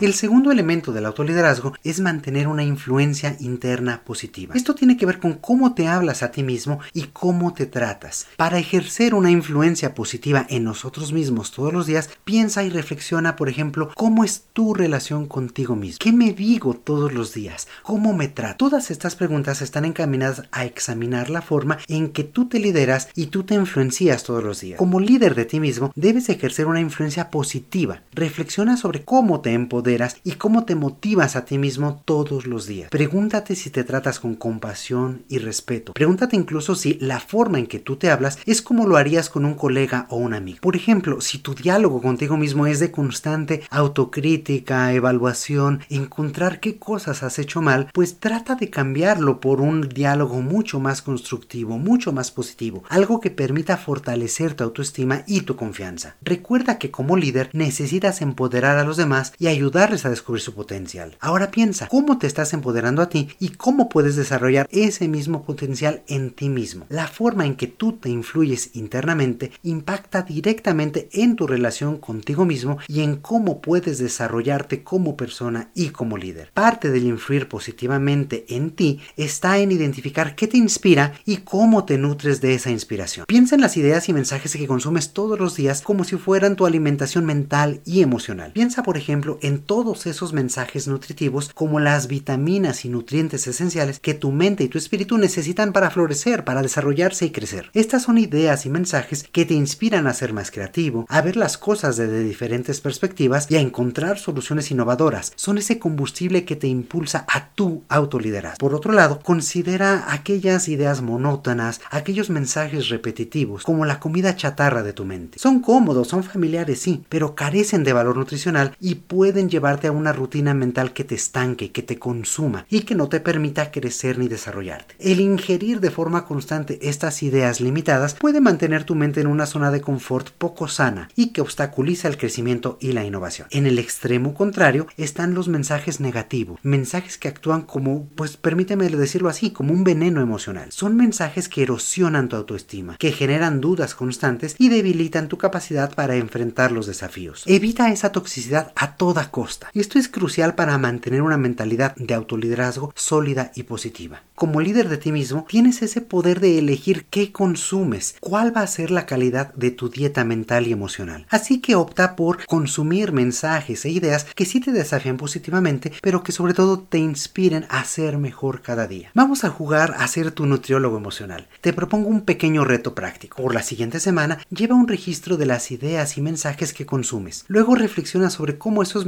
El 0.00 0.12
segundo 0.12 0.50
elemento 0.50 0.92
del 0.92 1.06
autoliderazgo 1.06 1.72
es 1.84 2.00
mantener 2.00 2.48
una 2.48 2.64
influencia 2.64 3.36
interna 3.38 4.02
positiva. 4.04 4.56
Esto 4.56 4.74
tiene 4.74 4.96
que 4.96 5.06
ver 5.06 5.20
con 5.20 5.34
cómo 5.34 5.72
te 5.74 5.86
hablas 5.86 6.24
a 6.24 6.32
ti 6.32 6.42
mismo 6.42 6.80
y 6.92 7.04
cómo 7.12 7.54
te 7.54 7.66
tratas. 7.66 8.26
Para 8.36 8.58
ejercer 8.58 9.14
una 9.14 9.30
influencia 9.30 9.94
positiva 9.94 10.46
en 10.50 10.64
nosotros 10.64 11.12
mismos 11.12 11.52
todos 11.52 11.72
los 11.72 11.86
días, 11.86 12.10
piensa 12.24 12.64
y 12.64 12.70
reflexiona, 12.70 13.36
por 13.36 13.48
ejemplo, 13.48 13.92
cómo 13.94 14.24
es 14.24 14.46
tu 14.52 14.74
relación 14.74 15.26
contigo 15.26 15.76
mismo. 15.76 15.98
¿Qué 16.00 16.12
me 16.12 16.32
digo 16.32 16.74
todos 16.74 17.12
los 17.12 17.32
días? 17.32 17.68
¿Cómo 17.84 18.12
me 18.14 18.26
trato? 18.26 18.68
Todas 18.68 18.90
estas 18.90 19.14
preguntas 19.14 19.62
están 19.62 19.84
encaminadas 19.84 20.42
a 20.50 20.64
examinar 20.64 21.30
la 21.30 21.40
forma 21.40 21.78
en 21.86 22.08
que 22.08 22.24
tú 22.24 22.48
te 22.48 22.58
lideras 22.58 23.10
y 23.14 23.26
tú 23.26 23.44
te 23.44 23.54
influencias 23.54 24.24
todos 24.24 24.42
los 24.42 24.60
días. 24.60 24.76
Como 24.76 24.98
líder 24.98 25.36
de 25.36 25.44
ti 25.44 25.60
mismo, 25.60 25.92
debes 25.94 26.28
ejercer 26.30 26.66
una 26.66 26.80
influencia 26.80 27.30
positiva. 27.30 28.02
Reflexiona 28.12 28.76
sobre 28.76 29.04
cómo 29.04 29.40
te 29.40 29.52
empoderas 29.52 29.83
y 30.24 30.32
cómo 30.32 30.64
te 30.64 30.74
motivas 30.74 31.36
a 31.36 31.44
ti 31.44 31.58
mismo 31.58 32.02
todos 32.04 32.46
los 32.46 32.66
días. 32.66 32.88
Pregúntate 32.90 33.54
si 33.54 33.70
te 33.70 33.84
tratas 33.84 34.18
con 34.18 34.34
compasión 34.34 35.24
y 35.28 35.38
respeto. 35.38 35.92
Pregúntate 35.92 36.36
incluso 36.36 36.74
si 36.74 36.94
la 36.94 37.20
forma 37.20 37.58
en 37.58 37.66
que 37.66 37.78
tú 37.78 37.96
te 37.96 38.10
hablas 38.10 38.38
es 38.46 38.62
como 38.62 38.86
lo 38.86 38.96
harías 38.96 39.28
con 39.28 39.44
un 39.44 39.54
colega 39.54 40.06
o 40.08 40.16
un 40.16 40.32
amigo. 40.32 40.58
Por 40.62 40.74
ejemplo, 40.74 41.20
si 41.20 41.38
tu 41.38 41.54
diálogo 41.54 42.00
contigo 42.00 42.36
mismo 42.36 42.66
es 42.66 42.80
de 42.80 42.90
constante 42.90 43.62
autocrítica, 43.70 44.92
evaluación, 44.94 45.80
encontrar 45.90 46.60
qué 46.60 46.78
cosas 46.78 47.22
has 47.22 47.38
hecho 47.38 47.60
mal, 47.60 47.90
pues 47.92 48.18
trata 48.18 48.54
de 48.54 48.70
cambiarlo 48.70 49.38
por 49.38 49.60
un 49.60 49.88
diálogo 49.88 50.40
mucho 50.40 50.80
más 50.80 51.02
constructivo, 51.02 51.76
mucho 51.78 52.12
más 52.12 52.30
positivo, 52.30 52.84
algo 52.88 53.20
que 53.20 53.30
permita 53.30 53.76
fortalecer 53.76 54.54
tu 54.54 54.64
autoestima 54.64 55.24
y 55.26 55.42
tu 55.42 55.56
confianza. 55.56 56.16
Recuerda 56.22 56.78
que 56.78 56.90
como 56.90 57.16
líder 57.16 57.50
necesitas 57.52 58.22
empoderar 58.22 58.78
a 58.78 58.84
los 58.84 58.96
demás 58.96 59.32
y 59.38 59.48
ayudar 59.48 59.73
a 59.74 60.08
descubrir 60.08 60.40
su 60.40 60.54
potencial. 60.54 61.16
Ahora 61.18 61.50
piensa, 61.50 61.88
¿cómo 61.88 62.16
te 62.18 62.28
estás 62.28 62.52
empoderando 62.52 63.02
a 63.02 63.08
ti 63.08 63.28
y 63.40 63.48
cómo 63.50 63.88
puedes 63.88 64.14
desarrollar 64.14 64.68
ese 64.70 65.08
mismo 65.08 65.42
potencial 65.42 66.04
en 66.06 66.30
ti 66.30 66.48
mismo? 66.48 66.86
La 66.88 67.08
forma 67.08 67.44
en 67.44 67.56
que 67.56 67.66
tú 67.66 67.94
te 67.94 68.08
influyes 68.08 68.76
internamente 68.76 69.50
impacta 69.64 70.22
directamente 70.22 71.08
en 71.12 71.34
tu 71.34 71.48
relación 71.48 71.98
contigo 71.98 72.44
mismo 72.44 72.78
y 72.86 73.00
en 73.00 73.16
cómo 73.16 73.60
puedes 73.60 73.98
desarrollarte 73.98 74.84
como 74.84 75.16
persona 75.16 75.70
y 75.74 75.88
como 75.88 76.18
líder. 76.18 76.52
Parte 76.54 76.90
del 76.90 77.04
influir 77.04 77.48
positivamente 77.48 78.44
en 78.50 78.70
ti 78.70 79.00
está 79.16 79.58
en 79.58 79.72
identificar 79.72 80.36
qué 80.36 80.46
te 80.46 80.56
inspira 80.56 81.14
y 81.26 81.38
cómo 81.38 81.84
te 81.84 81.98
nutres 81.98 82.40
de 82.40 82.54
esa 82.54 82.70
inspiración. 82.70 83.26
Piensa 83.26 83.56
en 83.56 83.60
las 83.60 83.76
ideas 83.76 84.08
y 84.08 84.12
mensajes 84.12 84.54
que 84.54 84.68
consumes 84.68 85.12
todos 85.12 85.36
los 85.36 85.56
días 85.56 85.82
como 85.82 86.04
si 86.04 86.16
fueran 86.16 86.54
tu 86.54 86.64
alimentación 86.64 87.24
mental 87.24 87.80
y 87.84 88.02
emocional. 88.02 88.52
Piensa, 88.52 88.84
por 88.84 88.96
ejemplo, 88.96 89.40
en 89.42 89.63
todos 89.66 90.06
esos 90.06 90.32
mensajes 90.32 90.88
nutritivos 90.88 91.50
como 91.54 91.80
las 91.80 92.08
vitaminas 92.08 92.84
y 92.84 92.88
nutrientes 92.88 93.46
esenciales 93.46 93.98
que 94.00 94.14
tu 94.14 94.32
mente 94.32 94.64
y 94.64 94.68
tu 94.68 94.78
espíritu 94.78 95.18
necesitan 95.18 95.72
para 95.72 95.90
florecer, 95.90 96.44
para 96.44 96.62
desarrollarse 96.62 97.26
y 97.26 97.30
crecer. 97.30 97.70
Estas 97.74 98.02
son 98.02 98.18
ideas 98.18 98.66
y 98.66 98.70
mensajes 98.70 99.24
que 99.24 99.44
te 99.44 99.54
inspiran 99.54 100.06
a 100.06 100.14
ser 100.14 100.32
más 100.32 100.50
creativo, 100.50 101.06
a 101.08 101.20
ver 101.20 101.36
las 101.36 101.58
cosas 101.58 101.96
desde 101.96 102.24
diferentes 102.24 102.80
perspectivas 102.80 103.50
y 103.50 103.56
a 103.56 103.60
encontrar 103.60 104.18
soluciones 104.18 104.70
innovadoras. 104.70 105.32
Son 105.36 105.58
ese 105.58 105.78
combustible 105.78 106.44
que 106.44 106.56
te 106.56 106.66
impulsa 106.66 107.24
a 107.28 107.48
tu 107.48 107.82
autoliderazgo. 107.88 108.58
Por 108.58 108.74
otro 108.74 108.92
lado, 108.92 109.20
considera 109.20 110.12
aquellas 110.12 110.68
ideas 110.68 111.02
monótonas, 111.02 111.80
aquellos 111.90 112.30
mensajes 112.30 112.88
repetitivos, 112.88 113.64
como 113.64 113.84
la 113.84 114.00
comida 114.00 114.36
chatarra 114.36 114.82
de 114.82 114.92
tu 114.92 115.04
mente. 115.04 115.38
Son 115.38 115.60
cómodos, 115.60 116.08
son 116.08 116.22
familiares, 116.22 116.80
sí, 116.80 117.04
pero 117.08 117.34
carecen 117.34 117.84
de 117.84 117.92
valor 117.92 118.16
nutricional 118.16 118.76
y 118.80 118.96
pueden 118.96 119.48
llevarte 119.54 119.86
a 119.86 119.92
una 119.92 120.12
rutina 120.12 120.52
mental 120.52 120.92
que 120.92 121.04
te 121.04 121.14
estanque, 121.14 121.70
que 121.70 121.82
te 121.82 121.98
consuma 121.98 122.66
y 122.68 122.80
que 122.80 122.96
no 122.96 123.08
te 123.08 123.20
permita 123.20 123.70
crecer 123.70 124.18
ni 124.18 124.26
desarrollarte. 124.26 124.96
El 124.98 125.20
ingerir 125.20 125.78
de 125.78 125.92
forma 125.92 126.26
constante 126.26 126.80
estas 126.82 127.22
ideas 127.22 127.60
limitadas 127.60 128.14
puede 128.14 128.40
mantener 128.40 128.82
tu 128.82 128.96
mente 128.96 129.20
en 129.20 129.28
una 129.28 129.46
zona 129.46 129.70
de 129.70 129.80
confort 129.80 130.30
poco 130.30 130.66
sana 130.66 131.08
y 131.14 131.28
que 131.28 131.40
obstaculiza 131.40 132.08
el 132.08 132.16
crecimiento 132.16 132.78
y 132.80 132.92
la 132.92 133.04
innovación. 133.04 133.46
En 133.52 133.66
el 133.66 133.78
extremo 133.78 134.34
contrario 134.34 134.88
están 134.96 135.34
los 135.34 135.46
mensajes 135.46 136.00
negativos, 136.00 136.58
mensajes 136.64 137.16
que 137.16 137.28
actúan 137.28 137.62
como, 137.62 138.08
pues 138.16 138.36
permíteme 138.36 138.88
decirlo 138.88 139.28
así, 139.28 139.50
como 139.50 139.72
un 139.72 139.84
veneno 139.84 140.20
emocional. 140.20 140.72
Son 140.72 140.96
mensajes 140.96 141.48
que 141.48 141.62
erosionan 141.62 142.28
tu 142.28 142.34
autoestima, 142.34 142.96
que 142.96 143.12
generan 143.12 143.60
dudas 143.60 143.94
constantes 143.94 144.56
y 144.58 144.68
debilitan 144.68 145.28
tu 145.28 145.38
capacidad 145.38 145.94
para 145.94 146.16
enfrentar 146.16 146.72
los 146.72 146.86
desafíos. 146.86 147.44
Evita 147.46 147.92
esa 147.92 148.10
toxicidad 148.10 148.72
a 148.74 148.96
toda 148.96 149.30
costa. 149.30 149.43
Esto 149.74 149.98
es 149.98 150.08
crucial 150.08 150.54
para 150.54 150.78
mantener 150.78 151.22
una 151.22 151.36
mentalidad 151.36 151.94
de 151.96 152.14
autoliderazgo 152.14 152.92
sólida 152.96 153.52
y 153.54 153.64
positiva. 153.64 154.22
Como 154.34 154.60
líder 154.60 154.88
de 154.88 154.96
ti 154.96 155.12
mismo, 155.12 155.46
tienes 155.48 155.82
ese 155.82 156.00
poder 156.00 156.40
de 156.40 156.58
elegir 156.58 157.04
qué 157.10 157.30
consumes, 157.30 158.16
cuál 158.20 158.56
va 158.56 158.62
a 158.62 158.66
ser 158.66 158.90
la 158.90 159.06
calidad 159.06 159.52
de 159.54 159.70
tu 159.70 159.90
dieta 159.90 160.24
mental 160.24 160.66
y 160.66 160.72
emocional. 160.72 161.26
Así 161.30 161.60
que 161.60 161.76
opta 161.76 162.16
por 162.16 162.44
consumir 162.46 163.12
mensajes 163.12 163.84
e 163.84 163.90
ideas 163.90 164.26
que 164.34 164.44
sí 164.44 164.60
te 164.60 164.72
desafían 164.72 165.18
positivamente, 165.18 165.92
pero 166.00 166.22
que 166.22 166.32
sobre 166.32 166.54
todo 166.54 166.80
te 166.80 166.98
inspiren 166.98 167.66
a 167.68 167.84
ser 167.84 168.18
mejor 168.18 168.62
cada 168.62 168.86
día. 168.86 169.10
Vamos 169.14 169.44
a 169.44 169.50
jugar 169.50 169.94
a 169.98 170.08
ser 170.08 170.32
tu 170.32 170.46
nutriólogo 170.46 170.96
emocional. 170.96 171.46
Te 171.60 171.72
propongo 171.72 172.08
un 172.08 172.22
pequeño 172.22 172.64
reto 172.64 172.94
práctico. 172.94 173.42
Por 173.42 173.54
la 173.54 173.62
siguiente 173.62 174.00
semana, 174.00 174.38
lleva 174.50 174.74
un 174.74 174.88
registro 174.88 175.36
de 175.36 175.46
las 175.46 175.70
ideas 175.70 176.16
y 176.16 176.22
mensajes 176.22 176.72
que 176.72 176.86
consumes. 176.86 177.44
Luego 177.48 177.74
reflexiona 177.74 178.30
sobre 178.30 178.58
cómo 178.58 178.82
esos 178.82 179.06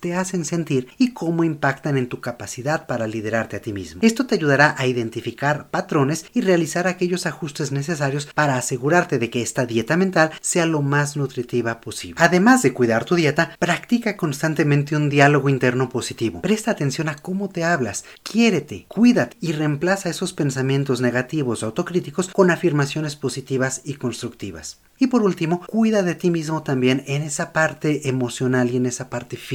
te 0.00 0.14
hacen 0.14 0.44
sentir 0.44 0.88
y 0.98 1.12
cómo 1.12 1.44
impactan 1.44 1.96
en 1.96 2.08
tu 2.08 2.20
capacidad 2.20 2.86
para 2.86 3.06
liderarte 3.06 3.56
a 3.56 3.60
ti 3.60 3.72
mismo. 3.72 4.00
Esto 4.02 4.26
te 4.26 4.34
ayudará 4.34 4.74
a 4.76 4.86
identificar 4.86 5.70
patrones 5.70 6.26
y 6.34 6.40
realizar 6.40 6.86
aquellos 6.86 7.26
ajustes 7.26 7.72
necesarios 7.72 8.26
para 8.34 8.56
asegurarte 8.56 9.18
de 9.18 9.30
que 9.30 9.42
esta 9.42 9.66
dieta 9.66 9.96
mental 9.96 10.30
sea 10.40 10.66
lo 10.66 10.82
más 10.82 11.16
nutritiva 11.16 11.80
posible. 11.80 12.16
Además 12.18 12.62
de 12.62 12.72
cuidar 12.72 13.04
tu 13.04 13.14
dieta, 13.14 13.56
practica 13.58 14.16
constantemente 14.16 14.96
un 14.96 15.08
diálogo 15.08 15.48
interno 15.48 15.88
positivo. 15.88 16.42
Presta 16.42 16.70
atención 16.70 17.08
a 17.08 17.16
cómo 17.16 17.48
te 17.48 17.64
hablas, 17.64 18.04
quiérete, 18.22 18.86
cuídate 18.88 19.36
y 19.40 19.52
reemplaza 19.52 20.10
esos 20.10 20.32
pensamientos 20.32 21.00
negativos 21.00 21.62
o 21.62 21.66
autocríticos 21.66 22.28
con 22.28 22.50
afirmaciones 22.50 23.16
positivas 23.16 23.80
y 23.84 23.94
constructivas. 23.94 24.78
Y 24.98 25.08
por 25.08 25.22
último, 25.22 25.60
cuida 25.66 26.02
de 26.02 26.14
ti 26.14 26.30
mismo 26.30 26.62
también 26.62 27.02
en 27.06 27.22
esa 27.22 27.52
parte 27.52 28.08
emocional 28.08 28.70
y 28.70 28.76
en 28.76 28.86
esa 28.86 29.10
parte 29.10 29.36
física. 29.36 29.53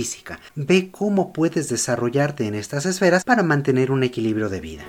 Ve 0.56 0.90
cómo 0.92 1.34
puedes 1.34 1.70
desarrollarte 1.70 2.46
en 2.46 2.56
estas 2.56 2.86
esferas 2.86 3.24
para 3.24 3.44
mantener 3.44 3.92
un 3.92 4.04
equilibrio 4.04 4.50
de 4.50 4.62
vida. 4.62 4.84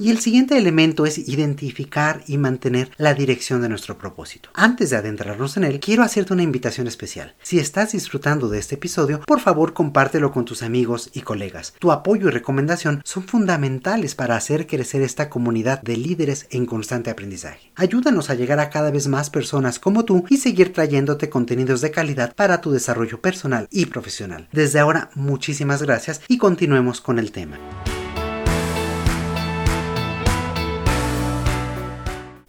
Y 0.00 0.08
el 0.10 0.18
siguiente 0.20 0.56
elemento 0.56 1.04
es 1.04 1.18
identificar 1.18 2.22
y 2.26 2.38
mantener 2.38 2.90
la 2.96 3.12
dirección 3.12 3.60
de 3.60 3.68
nuestro 3.68 3.98
propósito. 3.98 4.48
Antes 4.54 4.88
de 4.88 4.96
adentrarnos 4.96 5.58
en 5.58 5.64
él, 5.64 5.78
quiero 5.78 6.02
hacerte 6.02 6.32
una 6.32 6.42
invitación 6.42 6.86
especial. 6.86 7.34
Si 7.42 7.58
estás 7.58 7.92
disfrutando 7.92 8.48
de 8.48 8.58
este 8.58 8.76
episodio, 8.76 9.20
por 9.20 9.40
favor 9.40 9.74
compártelo 9.74 10.32
con 10.32 10.46
tus 10.46 10.62
amigos 10.62 11.10
y 11.12 11.20
colegas. 11.20 11.74
Tu 11.78 11.92
apoyo 11.92 12.28
y 12.28 12.30
recomendación 12.30 13.02
son 13.04 13.24
fundamentales 13.24 14.14
para 14.14 14.36
hacer 14.36 14.66
crecer 14.66 15.02
esta 15.02 15.28
comunidad 15.28 15.82
de 15.82 15.98
líderes 15.98 16.46
en 16.48 16.64
constante 16.64 17.10
aprendizaje. 17.10 17.70
Ayúdanos 17.76 18.30
a 18.30 18.34
llegar 18.34 18.58
a 18.58 18.70
cada 18.70 18.90
vez 18.90 19.06
más 19.06 19.28
personas 19.28 19.78
como 19.78 20.06
tú 20.06 20.24
y 20.30 20.38
seguir 20.38 20.72
trayéndote 20.72 21.28
contenidos 21.28 21.82
de 21.82 21.90
calidad 21.90 22.34
para 22.34 22.62
tu 22.62 22.70
desarrollo 22.70 23.20
personal 23.20 23.68
y 23.70 23.84
profesional. 23.84 24.48
Desde 24.50 24.78
ahora, 24.78 25.10
muchísimas 25.14 25.82
gracias 25.82 26.22
y 26.26 26.38
continuemos 26.38 27.02
con 27.02 27.18
el 27.18 27.32
tema. 27.32 27.58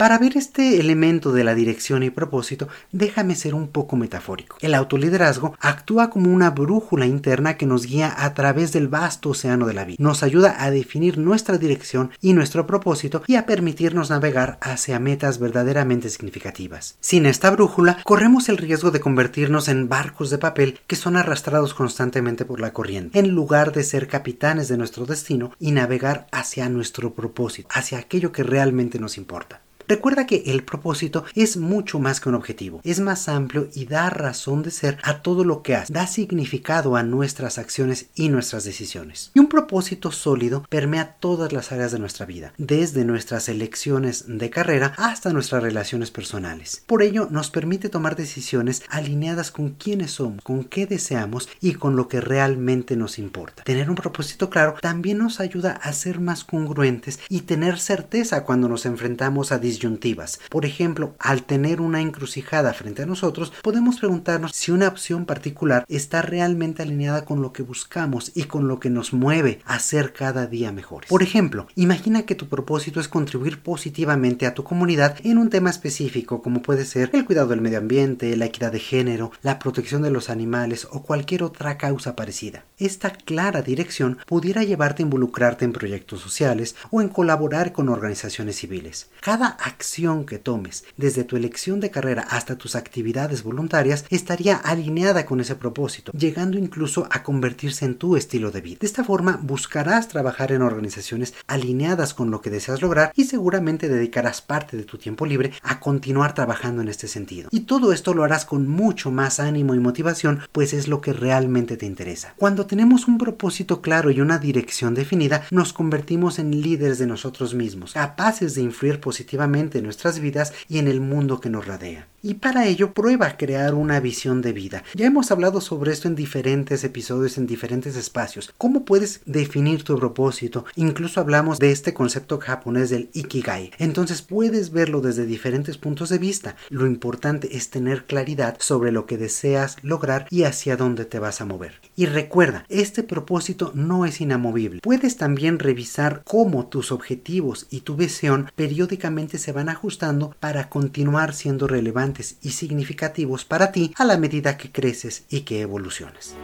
Para 0.01 0.17
ver 0.17 0.35
este 0.35 0.79
elemento 0.79 1.31
de 1.31 1.43
la 1.43 1.53
dirección 1.53 2.01
y 2.01 2.09
propósito, 2.09 2.67
déjame 2.91 3.35
ser 3.35 3.53
un 3.53 3.67
poco 3.67 3.97
metafórico. 3.97 4.57
El 4.59 4.73
autoliderazgo 4.73 5.55
actúa 5.59 6.09
como 6.09 6.33
una 6.33 6.49
brújula 6.49 7.05
interna 7.05 7.55
que 7.55 7.67
nos 7.67 7.85
guía 7.85 8.11
a 8.17 8.33
través 8.33 8.71
del 8.71 8.87
vasto 8.87 9.29
océano 9.29 9.67
de 9.67 9.75
la 9.75 9.85
vida. 9.85 9.97
Nos 9.99 10.23
ayuda 10.23 10.55
a 10.57 10.71
definir 10.71 11.19
nuestra 11.19 11.59
dirección 11.59 12.09
y 12.19 12.33
nuestro 12.33 12.65
propósito 12.65 13.21
y 13.27 13.35
a 13.35 13.45
permitirnos 13.45 14.09
navegar 14.09 14.57
hacia 14.59 14.97
metas 14.97 15.37
verdaderamente 15.37 16.09
significativas. 16.09 16.95
Sin 16.99 17.27
esta 17.27 17.51
brújula, 17.51 17.99
corremos 18.03 18.49
el 18.49 18.57
riesgo 18.57 18.89
de 18.89 19.01
convertirnos 19.01 19.67
en 19.67 19.87
barcos 19.87 20.31
de 20.31 20.39
papel 20.39 20.79
que 20.87 20.95
son 20.95 21.15
arrastrados 21.15 21.75
constantemente 21.75 22.43
por 22.43 22.59
la 22.59 22.73
corriente, 22.73 23.19
en 23.19 23.29
lugar 23.35 23.71
de 23.71 23.83
ser 23.83 24.07
capitanes 24.07 24.67
de 24.67 24.77
nuestro 24.77 25.05
destino 25.05 25.51
y 25.59 25.73
navegar 25.73 26.25
hacia 26.31 26.69
nuestro 26.69 27.13
propósito, 27.13 27.69
hacia 27.71 27.99
aquello 27.99 28.31
que 28.31 28.41
realmente 28.41 28.97
nos 28.97 29.19
importa. 29.19 29.61
Recuerda 29.87 30.25
que 30.25 30.43
el 30.47 30.63
propósito 30.63 31.25
es 31.35 31.57
mucho 31.57 31.99
más 31.99 32.19
que 32.19 32.29
un 32.29 32.35
objetivo, 32.35 32.81
es 32.83 32.99
más 32.99 33.27
amplio 33.27 33.69
y 33.73 33.85
da 33.85 34.09
razón 34.09 34.63
de 34.63 34.71
ser 34.71 34.97
a 35.03 35.21
todo 35.21 35.43
lo 35.43 35.61
que 35.61 35.75
hace, 35.75 35.93
da 35.93 36.07
significado 36.07 36.95
a 36.95 37.03
nuestras 37.03 37.57
acciones 37.57 38.07
y 38.15 38.29
nuestras 38.29 38.63
decisiones. 38.63 39.31
Y 39.33 39.39
un 39.39 39.47
propósito 39.47 40.11
sólido 40.11 40.65
permea 40.69 41.15
todas 41.19 41.51
las 41.53 41.71
áreas 41.71 41.91
de 41.91 41.99
nuestra 41.99 42.25
vida, 42.25 42.53
desde 42.57 43.05
nuestras 43.05 43.49
elecciones 43.49 44.25
de 44.27 44.49
carrera 44.49 44.93
hasta 44.97 45.33
nuestras 45.33 45.63
relaciones 45.63 46.11
personales. 46.11 46.83
Por 46.85 47.03
ello 47.03 47.27
nos 47.29 47.49
permite 47.49 47.89
tomar 47.89 48.15
decisiones 48.15 48.83
alineadas 48.89 49.51
con 49.51 49.71
quiénes 49.71 50.11
somos, 50.11 50.43
con 50.43 50.63
qué 50.63 50.85
deseamos 50.85 51.49
y 51.59 51.73
con 51.73 51.95
lo 51.95 52.07
que 52.07 52.21
realmente 52.21 52.95
nos 52.95 53.19
importa. 53.19 53.63
Tener 53.63 53.89
un 53.89 53.95
propósito 53.95 54.49
claro 54.49 54.75
también 54.81 55.17
nos 55.17 55.39
ayuda 55.39 55.71
a 55.71 55.93
ser 55.93 56.19
más 56.19 56.43
congruentes 56.43 57.19
y 57.29 57.41
tener 57.41 57.79
certeza 57.79 58.43
cuando 58.43 58.67
nos 58.67 58.85
enfrentamos 58.85 59.51
a 59.51 59.59
disyuntivas 59.81 60.39
por 60.49 60.65
ejemplo, 60.65 61.15
al 61.19 61.43
tener 61.43 61.81
una 61.81 62.01
encrucijada 62.01 62.73
frente 62.73 63.03
a 63.03 63.05
nosotros, 63.05 63.53
podemos 63.61 63.99
preguntarnos 63.99 64.51
si 64.53 64.71
una 64.71 64.87
opción 64.87 65.25
particular 65.25 65.85
está 65.87 66.21
realmente 66.21 66.83
alineada 66.83 67.25
con 67.25 67.41
lo 67.41 67.53
que 67.53 67.63
buscamos 67.63 68.31
y 68.35 68.43
con 68.43 68.67
lo 68.67 68.79
que 68.79 68.89
nos 68.89 69.13
mueve 69.13 69.59
a 69.65 69.79
ser 69.79 70.13
cada 70.13 70.47
día 70.47 70.71
mejores. 70.71 71.09
Por 71.09 71.23
ejemplo, 71.23 71.67
imagina 71.75 72.23
que 72.23 72.35
tu 72.35 72.47
propósito 72.47 72.99
es 72.99 73.07
contribuir 73.07 73.61
positivamente 73.61 74.45
a 74.45 74.53
tu 74.53 74.63
comunidad 74.63 75.15
en 75.23 75.37
un 75.37 75.49
tema 75.49 75.69
específico 75.69 76.41
como 76.41 76.61
puede 76.61 76.85
ser 76.85 77.09
el 77.13 77.25
cuidado 77.25 77.47
del 77.49 77.61
medio 77.61 77.77
ambiente, 77.77 78.35
la 78.35 78.45
equidad 78.45 78.71
de 78.71 78.79
género, 78.79 79.31
la 79.41 79.59
protección 79.59 80.01
de 80.01 80.11
los 80.11 80.29
animales 80.29 80.87
o 80.91 81.03
cualquier 81.03 81.43
otra 81.43 81.77
causa 81.77 82.15
parecida. 82.15 82.65
Esta 82.77 83.11
clara 83.11 83.61
dirección 83.61 84.17
pudiera 84.25 84.63
llevarte 84.63 85.01
a 85.01 85.05
involucrarte 85.05 85.65
en 85.65 85.73
proyectos 85.73 86.21
sociales 86.21 86.75
o 86.89 87.01
en 87.01 87.09
colaborar 87.09 87.71
con 87.71 87.89
organizaciones 87.89 88.57
civiles. 88.57 89.09
Cada 89.21 89.57
acción 89.63 90.25
que 90.25 90.39
tomes, 90.39 90.83
desde 90.97 91.23
tu 91.23 91.35
elección 91.35 91.79
de 91.79 91.91
carrera 91.91 92.25
hasta 92.29 92.57
tus 92.57 92.75
actividades 92.75 93.43
voluntarias, 93.43 94.05
estaría 94.09 94.55
alineada 94.55 95.25
con 95.25 95.39
ese 95.39 95.55
propósito, 95.55 96.11
llegando 96.13 96.57
incluso 96.57 97.07
a 97.11 97.23
convertirse 97.23 97.85
en 97.85 97.95
tu 97.95 98.15
estilo 98.15 98.51
de 98.51 98.61
vida. 98.61 98.77
De 98.81 98.87
esta 98.87 99.03
forma, 99.03 99.39
buscarás 99.41 100.07
trabajar 100.07 100.51
en 100.51 100.61
organizaciones 100.61 101.33
alineadas 101.47 102.13
con 102.13 102.31
lo 102.31 102.41
que 102.41 102.49
deseas 102.49 102.81
lograr 102.81 103.11
y 103.15 103.25
seguramente 103.25 103.89
dedicarás 103.89 104.41
parte 104.41 104.77
de 104.77 104.83
tu 104.83 104.97
tiempo 104.97 105.25
libre 105.25 105.51
a 105.61 105.79
continuar 105.79 106.33
trabajando 106.33 106.81
en 106.81 106.87
este 106.87 107.07
sentido. 107.07 107.49
Y 107.51 107.61
todo 107.61 107.93
esto 107.93 108.13
lo 108.13 108.23
harás 108.23 108.45
con 108.45 108.67
mucho 108.67 109.11
más 109.11 109.39
ánimo 109.39 109.75
y 109.75 109.79
motivación, 109.79 110.41
pues 110.51 110.73
es 110.73 110.87
lo 110.87 111.01
que 111.01 111.13
realmente 111.13 111.77
te 111.77 111.85
interesa. 111.85 112.33
Cuando 112.37 112.65
tenemos 112.65 113.07
un 113.07 113.17
propósito 113.17 113.81
claro 113.81 114.09
y 114.11 114.21
una 114.21 114.39
dirección 114.39 114.95
definida, 114.95 115.43
nos 115.51 115.73
convertimos 115.73 116.39
en 116.39 116.61
líderes 116.61 116.97
de 116.99 117.07
nosotros 117.07 117.53
mismos, 117.53 117.93
capaces 117.93 118.55
de 118.55 118.61
influir 118.61 118.99
positivamente 118.99 119.50
en 119.55 119.83
nuestras 119.83 120.19
vidas 120.19 120.53
y 120.69 120.77
en 120.77 120.87
el 120.87 121.01
mundo 121.01 121.39
que 121.39 121.49
nos 121.49 121.67
rodea. 121.67 122.07
Y 122.23 122.35
para 122.35 122.67
ello 122.67 122.93
prueba 122.93 123.35
crear 123.35 123.73
una 123.73 123.99
visión 123.99 124.41
de 124.41 124.53
vida. 124.53 124.83
Ya 124.93 125.07
hemos 125.07 125.31
hablado 125.31 125.59
sobre 125.59 125.91
esto 125.91 126.07
en 126.07 126.15
diferentes 126.15 126.83
episodios, 126.83 127.37
en 127.37 127.47
diferentes 127.47 127.95
espacios. 127.95 128.53
¿Cómo 128.59 128.85
puedes 128.85 129.21
definir 129.25 129.83
tu 129.83 129.97
propósito? 129.97 130.65
Incluso 130.75 131.19
hablamos 131.19 131.57
de 131.57 131.71
este 131.71 131.95
concepto 131.95 132.39
japonés 132.39 132.91
del 132.91 133.09
Ikigai. 133.13 133.71
Entonces 133.79 134.21
puedes 134.21 134.71
verlo 134.71 135.01
desde 135.01 135.25
diferentes 135.25 135.79
puntos 135.79 136.09
de 136.09 136.19
vista. 136.19 136.55
Lo 136.69 136.85
importante 136.85 137.57
es 137.57 137.71
tener 137.71 138.05
claridad 138.05 138.57
sobre 138.59 138.91
lo 138.91 139.07
que 139.07 139.17
deseas 139.17 139.77
lograr 139.81 140.27
y 140.29 140.43
hacia 140.43 140.77
dónde 140.77 141.05
te 141.05 141.17
vas 141.17 141.41
a 141.41 141.45
mover. 141.45 141.81
Y 141.95 142.05
recuerda, 142.05 142.65
este 142.69 143.01
propósito 143.01 143.71
no 143.73 144.05
es 144.05 144.21
inamovible. 144.21 144.81
Puedes 144.81 145.17
también 145.17 145.57
revisar 145.57 146.21
cómo 146.23 146.67
tus 146.67 146.91
objetivos 146.91 147.65
y 147.71 147.81
tu 147.81 147.95
visión 147.95 148.51
periódicamente 148.55 149.39
se 149.41 149.51
van 149.51 149.67
ajustando 149.67 150.33
para 150.39 150.69
continuar 150.69 151.33
siendo 151.33 151.67
relevantes 151.67 152.37
y 152.41 152.51
significativos 152.51 153.43
para 153.43 153.71
ti 153.71 153.93
a 153.97 154.05
la 154.05 154.17
medida 154.17 154.55
que 154.55 154.71
creces 154.71 155.25
y 155.29 155.41
que 155.41 155.61
evolucionas. 155.61 156.35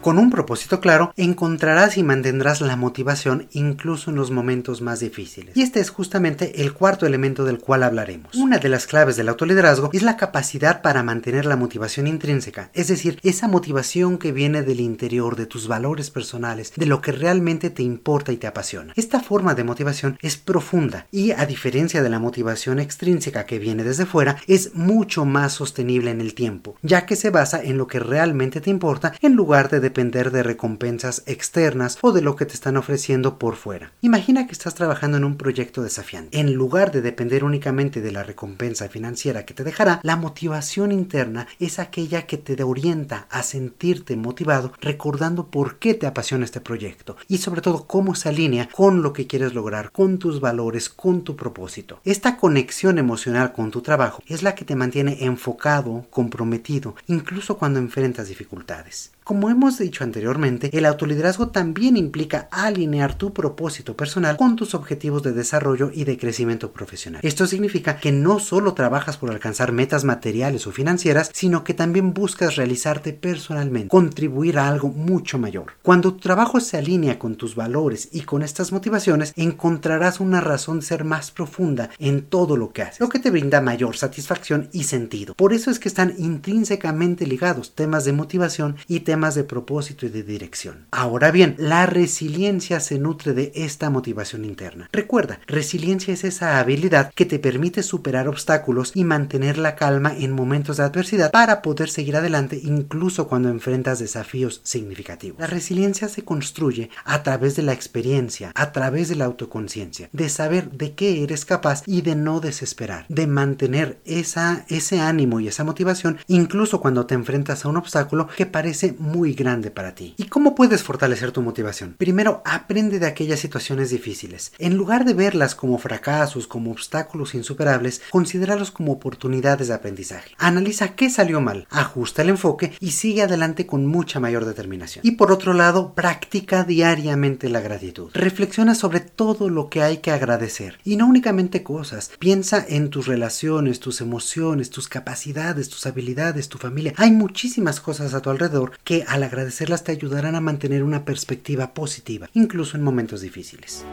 Con 0.00 0.18
un 0.18 0.30
propósito 0.30 0.80
claro, 0.80 1.12
encontrarás 1.16 1.98
y 1.98 2.04
mantendrás 2.04 2.60
la 2.60 2.76
motivación 2.76 3.48
incluso 3.50 4.10
en 4.10 4.16
los 4.16 4.30
momentos 4.30 4.80
más 4.80 5.00
difíciles. 5.00 5.56
Y 5.56 5.62
este 5.62 5.80
es 5.80 5.90
justamente 5.90 6.62
el 6.62 6.72
cuarto 6.72 7.04
elemento 7.04 7.44
del 7.44 7.58
cual 7.58 7.82
hablaremos. 7.82 8.34
Una 8.36 8.58
de 8.58 8.68
las 8.68 8.86
claves 8.86 9.16
del 9.16 9.28
autoliderazgo 9.28 9.90
es 9.92 10.02
la 10.02 10.16
capacidad 10.16 10.82
para 10.82 11.02
mantener 11.02 11.46
la 11.46 11.56
motivación 11.56 12.06
intrínseca, 12.06 12.70
es 12.74 12.88
decir, 12.88 13.18
esa 13.24 13.48
motivación 13.48 14.18
que 14.18 14.30
viene 14.30 14.62
del 14.62 14.80
interior, 14.80 15.34
de 15.34 15.46
tus 15.46 15.66
valores 15.66 16.10
personales, 16.10 16.72
de 16.76 16.86
lo 16.86 17.00
que 17.00 17.12
realmente 17.12 17.70
te 17.70 17.82
importa 17.82 18.30
y 18.30 18.36
te 18.36 18.46
apasiona. 18.46 18.92
Esta 18.96 19.20
forma 19.20 19.54
de 19.54 19.64
motivación 19.64 20.16
es 20.22 20.36
profunda 20.36 21.06
y, 21.10 21.32
a 21.32 21.44
diferencia 21.44 22.02
de 22.02 22.10
la 22.10 22.20
motivación 22.20 22.78
extrínseca 22.78 23.46
que 23.46 23.58
viene 23.58 23.82
desde 23.82 24.06
fuera, 24.06 24.36
es 24.46 24.74
mucho 24.74 25.24
más 25.24 25.54
sostenible 25.54 26.10
en 26.10 26.20
el 26.20 26.34
tiempo, 26.34 26.76
ya 26.82 27.04
que 27.04 27.16
se 27.16 27.30
basa 27.30 27.62
en 27.62 27.76
lo 27.76 27.88
que 27.88 27.98
realmente 27.98 28.60
te 28.60 28.70
importa 28.70 29.12
en 29.20 29.34
lugar 29.34 29.68
de 29.68 29.87
depender 29.88 30.30
de 30.30 30.42
recompensas 30.42 31.22
externas 31.24 31.96
o 32.02 32.12
de 32.12 32.20
lo 32.20 32.36
que 32.36 32.44
te 32.44 32.52
están 32.52 32.76
ofreciendo 32.76 33.38
por 33.38 33.56
fuera. 33.56 33.92
Imagina 34.02 34.46
que 34.46 34.52
estás 34.52 34.74
trabajando 34.74 35.16
en 35.16 35.24
un 35.24 35.38
proyecto 35.38 35.82
desafiante. 35.82 36.38
En 36.38 36.52
lugar 36.52 36.92
de 36.92 37.00
depender 37.00 37.42
únicamente 37.42 38.02
de 38.02 38.12
la 38.12 38.22
recompensa 38.22 38.88
financiera 38.90 39.46
que 39.46 39.54
te 39.54 39.64
dejará, 39.64 40.00
la 40.02 40.16
motivación 40.16 40.92
interna 40.92 41.46
es 41.58 41.78
aquella 41.78 42.26
que 42.26 42.36
te 42.36 42.62
orienta 42.62 43.26
a 43.30 43.42
sentirte 43.42 44.14
motivado 44.16 44.72
recordando 44.80 45.46
por 45.46 45.78
qué 45.78 45.94
te 45.94 46.06
apasiona 46.06 46.44
este 46.44 46.60
proyecto 46.60 47.16
y 47.26 47.38
sobre 47.38 47.62
todo 47.62 47.86
cómo 47.86 48.14
se 48.14 48.28
alinea 48.28 48.68
con 48.68 49.00
lo 49.02 49.14
que 49.14 49.26
quieres 49.26 49.54
lograr, 49.54 49.90
con 49.90 50.18
tus 50.18 50.40
valores, 50.40 50.90
con 50.90 51.22
tu 51.22 51.34
propósito. 51.34 52.00
Esta 52.04 52.36
conexión 52.36 52.98
emocional 52.98 53.52
con 53.52 53.70
tu 53.70 53.80
trabajo 53.80 54.22
es 54.26 54.42
la 54.42 54.54
que 54.54 54.66
te 54.66 54.76
mantiene 54.76 55.24
enfocado, 55.24 56.04
comprometido, 56.10 56.94
incluso 57.06 57.56
cuando 57.56 57.78
enfrentas 57.78 58.28
dificultades. 58.28 59.12
Como 59.28 59.50
hemos 59.50 59.76
dicho 59.76 60.04
anteriormente, 60.04 60.70
el 60.72 60.86
autoliderazgo 60.86 61.48
también 61.48 61.98
implica 61.98 62.48
alinear 62.50 63.18
tu 63.18 63.34
propósito 63.34 63.94
personal 63.94 64.38
con 64.38 64.56
tus 64.56 64.74
objetivos 64.74 65.22
de 65.22 65.34
desarrollo 65.34 65.90
y 65.92 66.04
de 66.04 66.16
crecimiento 66.16 66.72
profesional. 66.72 67.20
Esto 67.22 67.46
significa 67.46 67.98
que 67.98 68.10
no 68.10 68.38
solo 68.38 68.72
trabajas 68.72 69.18
por 69.18 69.30
alcanzar 69.30 69.70
metas 69.70 70.04
materiales 70.04 70.66
o 70.66 70.72
financieras, 70.72 71.30
sino 71.34 71.62
que 71.62 71.74
también 71.74 72.14
buscas 72.14 72.56
realizarte 72.56 73.12
personalmente, 73.12 73.90
contribuir 73.90 74.58
a 74.58 74.66
algo 74.66 74.88
mucho 74.88 75.38
mayor. 75.38 75.74
Cuando 75.82 76.14
tu 76.14 76.20
trabajo 76.20 76.58
se 76.58 76.78
alinea 76.78 77.18
con 77.18 77.36
tus 77.36 77.54
valores 77.54 78.08
y 78.10 78.22
con 78.22 78.42
estas 78.42 78.72
motivaciones, 78.72 79.34
encontrarás 79.36 80.20
una 80.20 80.40
razón 80.40 80.80
de 80.80 80.86
ser 80.86 81.04
más 81.04 81.32
profunda 81.32 81.90
en 81.98 82.22
todo 82.22 82.56
lo 82.56 82.72
que 82.72 82.80
haces, 82.80 83.00
lo 83.00 83.10
que 83.10 83.18
te 83.18 83.30
brinda 83.30 83.60
mayor 83.60 83.94
satisfacción 83.94 84.70
y 84.72 84.84
sentido. 84.84 85.34
Por 85.34 85.52
eso 85.52 85.70
es 85.70 85.78
que 85.78 85.88
están 85.88 86.14
intrínsecamente 86.16 87.26
ligados 87.26 87.74
temas 87.74 88.06
de 88.06 88.14
motivación 88.14 88.76
y 88.88 89.00
temas 89.00 89.17
de 89.18 89.44
propósito 89.44 90.06
y 90.06 90.08
de 90.08 90.22
dirección. 90.22 90.86
Ahora 90.90 91.30
bien, 91.30 91.54
la 91.58 91.86
resiliencia 91.86 92.80
se 92.80 92.98
nutre 92.98 93.32
de 93.34 93.52
esta 93.54 93.90
motivación 93.90 94.44
interna. 94.44 94.88
Recuerda, 94.92 95.40
resiliencia 95.46 96.14
es 96.14 96.24
esa 96.24 96.58
habilidad 96.58 97.12
que 97.14 97.26
te 97.26 97.38
permite 97.38 97.82
superar 97.82 98.28
obstáculos 98.28 98.92
y 98.94 99.04
mantener 99.04 99.58
la 99.58 99.74
calma 99.74 100.14
en 100.16 100.32
momentos 100.32 100.76
de 100.76 100.84
adversidad 100.84 101.30
para 101.30 101.62
poder 101.62 101.90
seguir 101.90 102.16
adelante 102.16 102.60
incluso 102.62 103.28
cuando 103.28 103.48
enfrentas 103.48 103.98
desafíos 103.98 104.60
significativos. 104.64 105.40
La 105.40 105.46
resiliencia 105.46 106.08
se 106.08 106.22
construye 106.22 106.90
a 107.04 107.22
través 107.22 107.56
de 107.56 107.62
la 107.62 107.72
experiencia, 107.72 108.52
a 108.54 108.72
través 108.72 109.08
de 109.08 109.16
la 109.16 109.24
autoconciencia, 109.24 110.08
de 110.12 110.28
saber 110.28 110.70
de 110.70 110.94
qué 110.94 111.22
eres 111.22 111.44
capaz 111.44 111.82
y 111.86 112.02
de 112.02 112.14
no 112.14 112.40
desesperar, 112.40 113.06
de 113.08 113.26
mantener 113.26 113.98
esa, 114.04 114.64
ese 114.68 115.00
ánimo 115.00 115.40
y 115.40 115.48
esa 115.48 115.64
motivación 115.64 116.18
incluso 116.26 116.80
cuando 116.80 117.06
te 117.06 117.14
enfrentas 117.14 117.64
a 117.64 117.68
un 117.68 117.76
obstáculo 117.76 118.28
que 118.36 118.46
parece 118.46 118.94
muy 118.98 119.07
grande 119.34 119.70
para 119.70 119.94
ti. 119.94 120.14
¿Y 120.16 120.24
cómo 120.24 120.54
puedes 120.54 120.82
fortalecer 120.82 121.32
tu 121.32 121.42
motivación? 121.42 121.94
Primero, 121.98 122.42
aprende 122.44 122.98
de 122.98 123.06
aquellas 123.06 123.40
situaciones 123.40 123.90
difíciles. 123.90 124.52
En 124.58 124.76
lugar 124.76 125.04
de 125.04 125.14
verlas 125.14 125.54
como 125.54 125.78
fracasos, 125.78 126.46
como 126.46 126.70
obstáculos 126.70 127.34
insuperables, 127.34 128.02
considéralos 128.10 128.70
como 128.70 128.92
oportunidades 128.92 129.68
de 129.68 129.74
aprendizaje. 129.74 130.32
Analiza 130.38 130.94
qué 130.94 131.10
salió 131.10 131.40
mal, 131.40 131.66
ajusta 131.70 132.22
el 132.22 132.30
enfoque 132.30 132.72
y 132.80 132.92
sigue 132.92 133.22
adelante 133.22 133.66
con 133.66 133.86
mucha 133.86 134.20
mayor 134.20 134.44
determinación. 134.44 135.06
Y 135.06 135.12
por 135.12 135.32
otro 135.32 135.52
lado, 135.52 135.94
practica 135.94 136.64
diariamente 136.64 137.48
la 137.48 137.60
gratitud. 137.60 138.10
Reflexiona 138.14 138.74
sobre 138.74 139.00
todo 139.00 139.48
lo 139.48 139.68
que 139.68 139.82
hay 139.82 139.98
que 139.98 140.10
agradecer 140.10 140.78
y 140.84 140.96
no 140.96 141.06
únicamente 141.06 141.62
cosas. 141.62 142.10
Piensa 142.18 142.64
en 142.68 142.90
tus 142.90 143.06
relaciones, 143.06 143.80
tus 143.80 144.00
emociones, 144.00 144.70
tus 144.70 144.88
capacidades, 144.88 145.68
tus 145.68 145.86
habilidades, 145.86 146.48
tu 146.48 146.58
familia. 146.58 146.94
Hay 146.96 147.10
muchísimas 147.10 147.80
cosas 147.80 148.14
a 148.14 148.20
tu 148.20 148.30
alrededor 148.30 148.72
que 148.84 148.97
al 149.06 149.22
agradecerlas 149.22 149.84
te 149.84 149.92
ayudarán 149.92 150.34
a 150.34 150.40
mantener 150.40 150.82
una 150.82 151.04
perspectiva 151.04 151.74
positiva, 151.74 152.28
incluso 152.34 152.76
en 152.76 152.82
momentos 152.82 153.20
difíciles. 153.20 153.84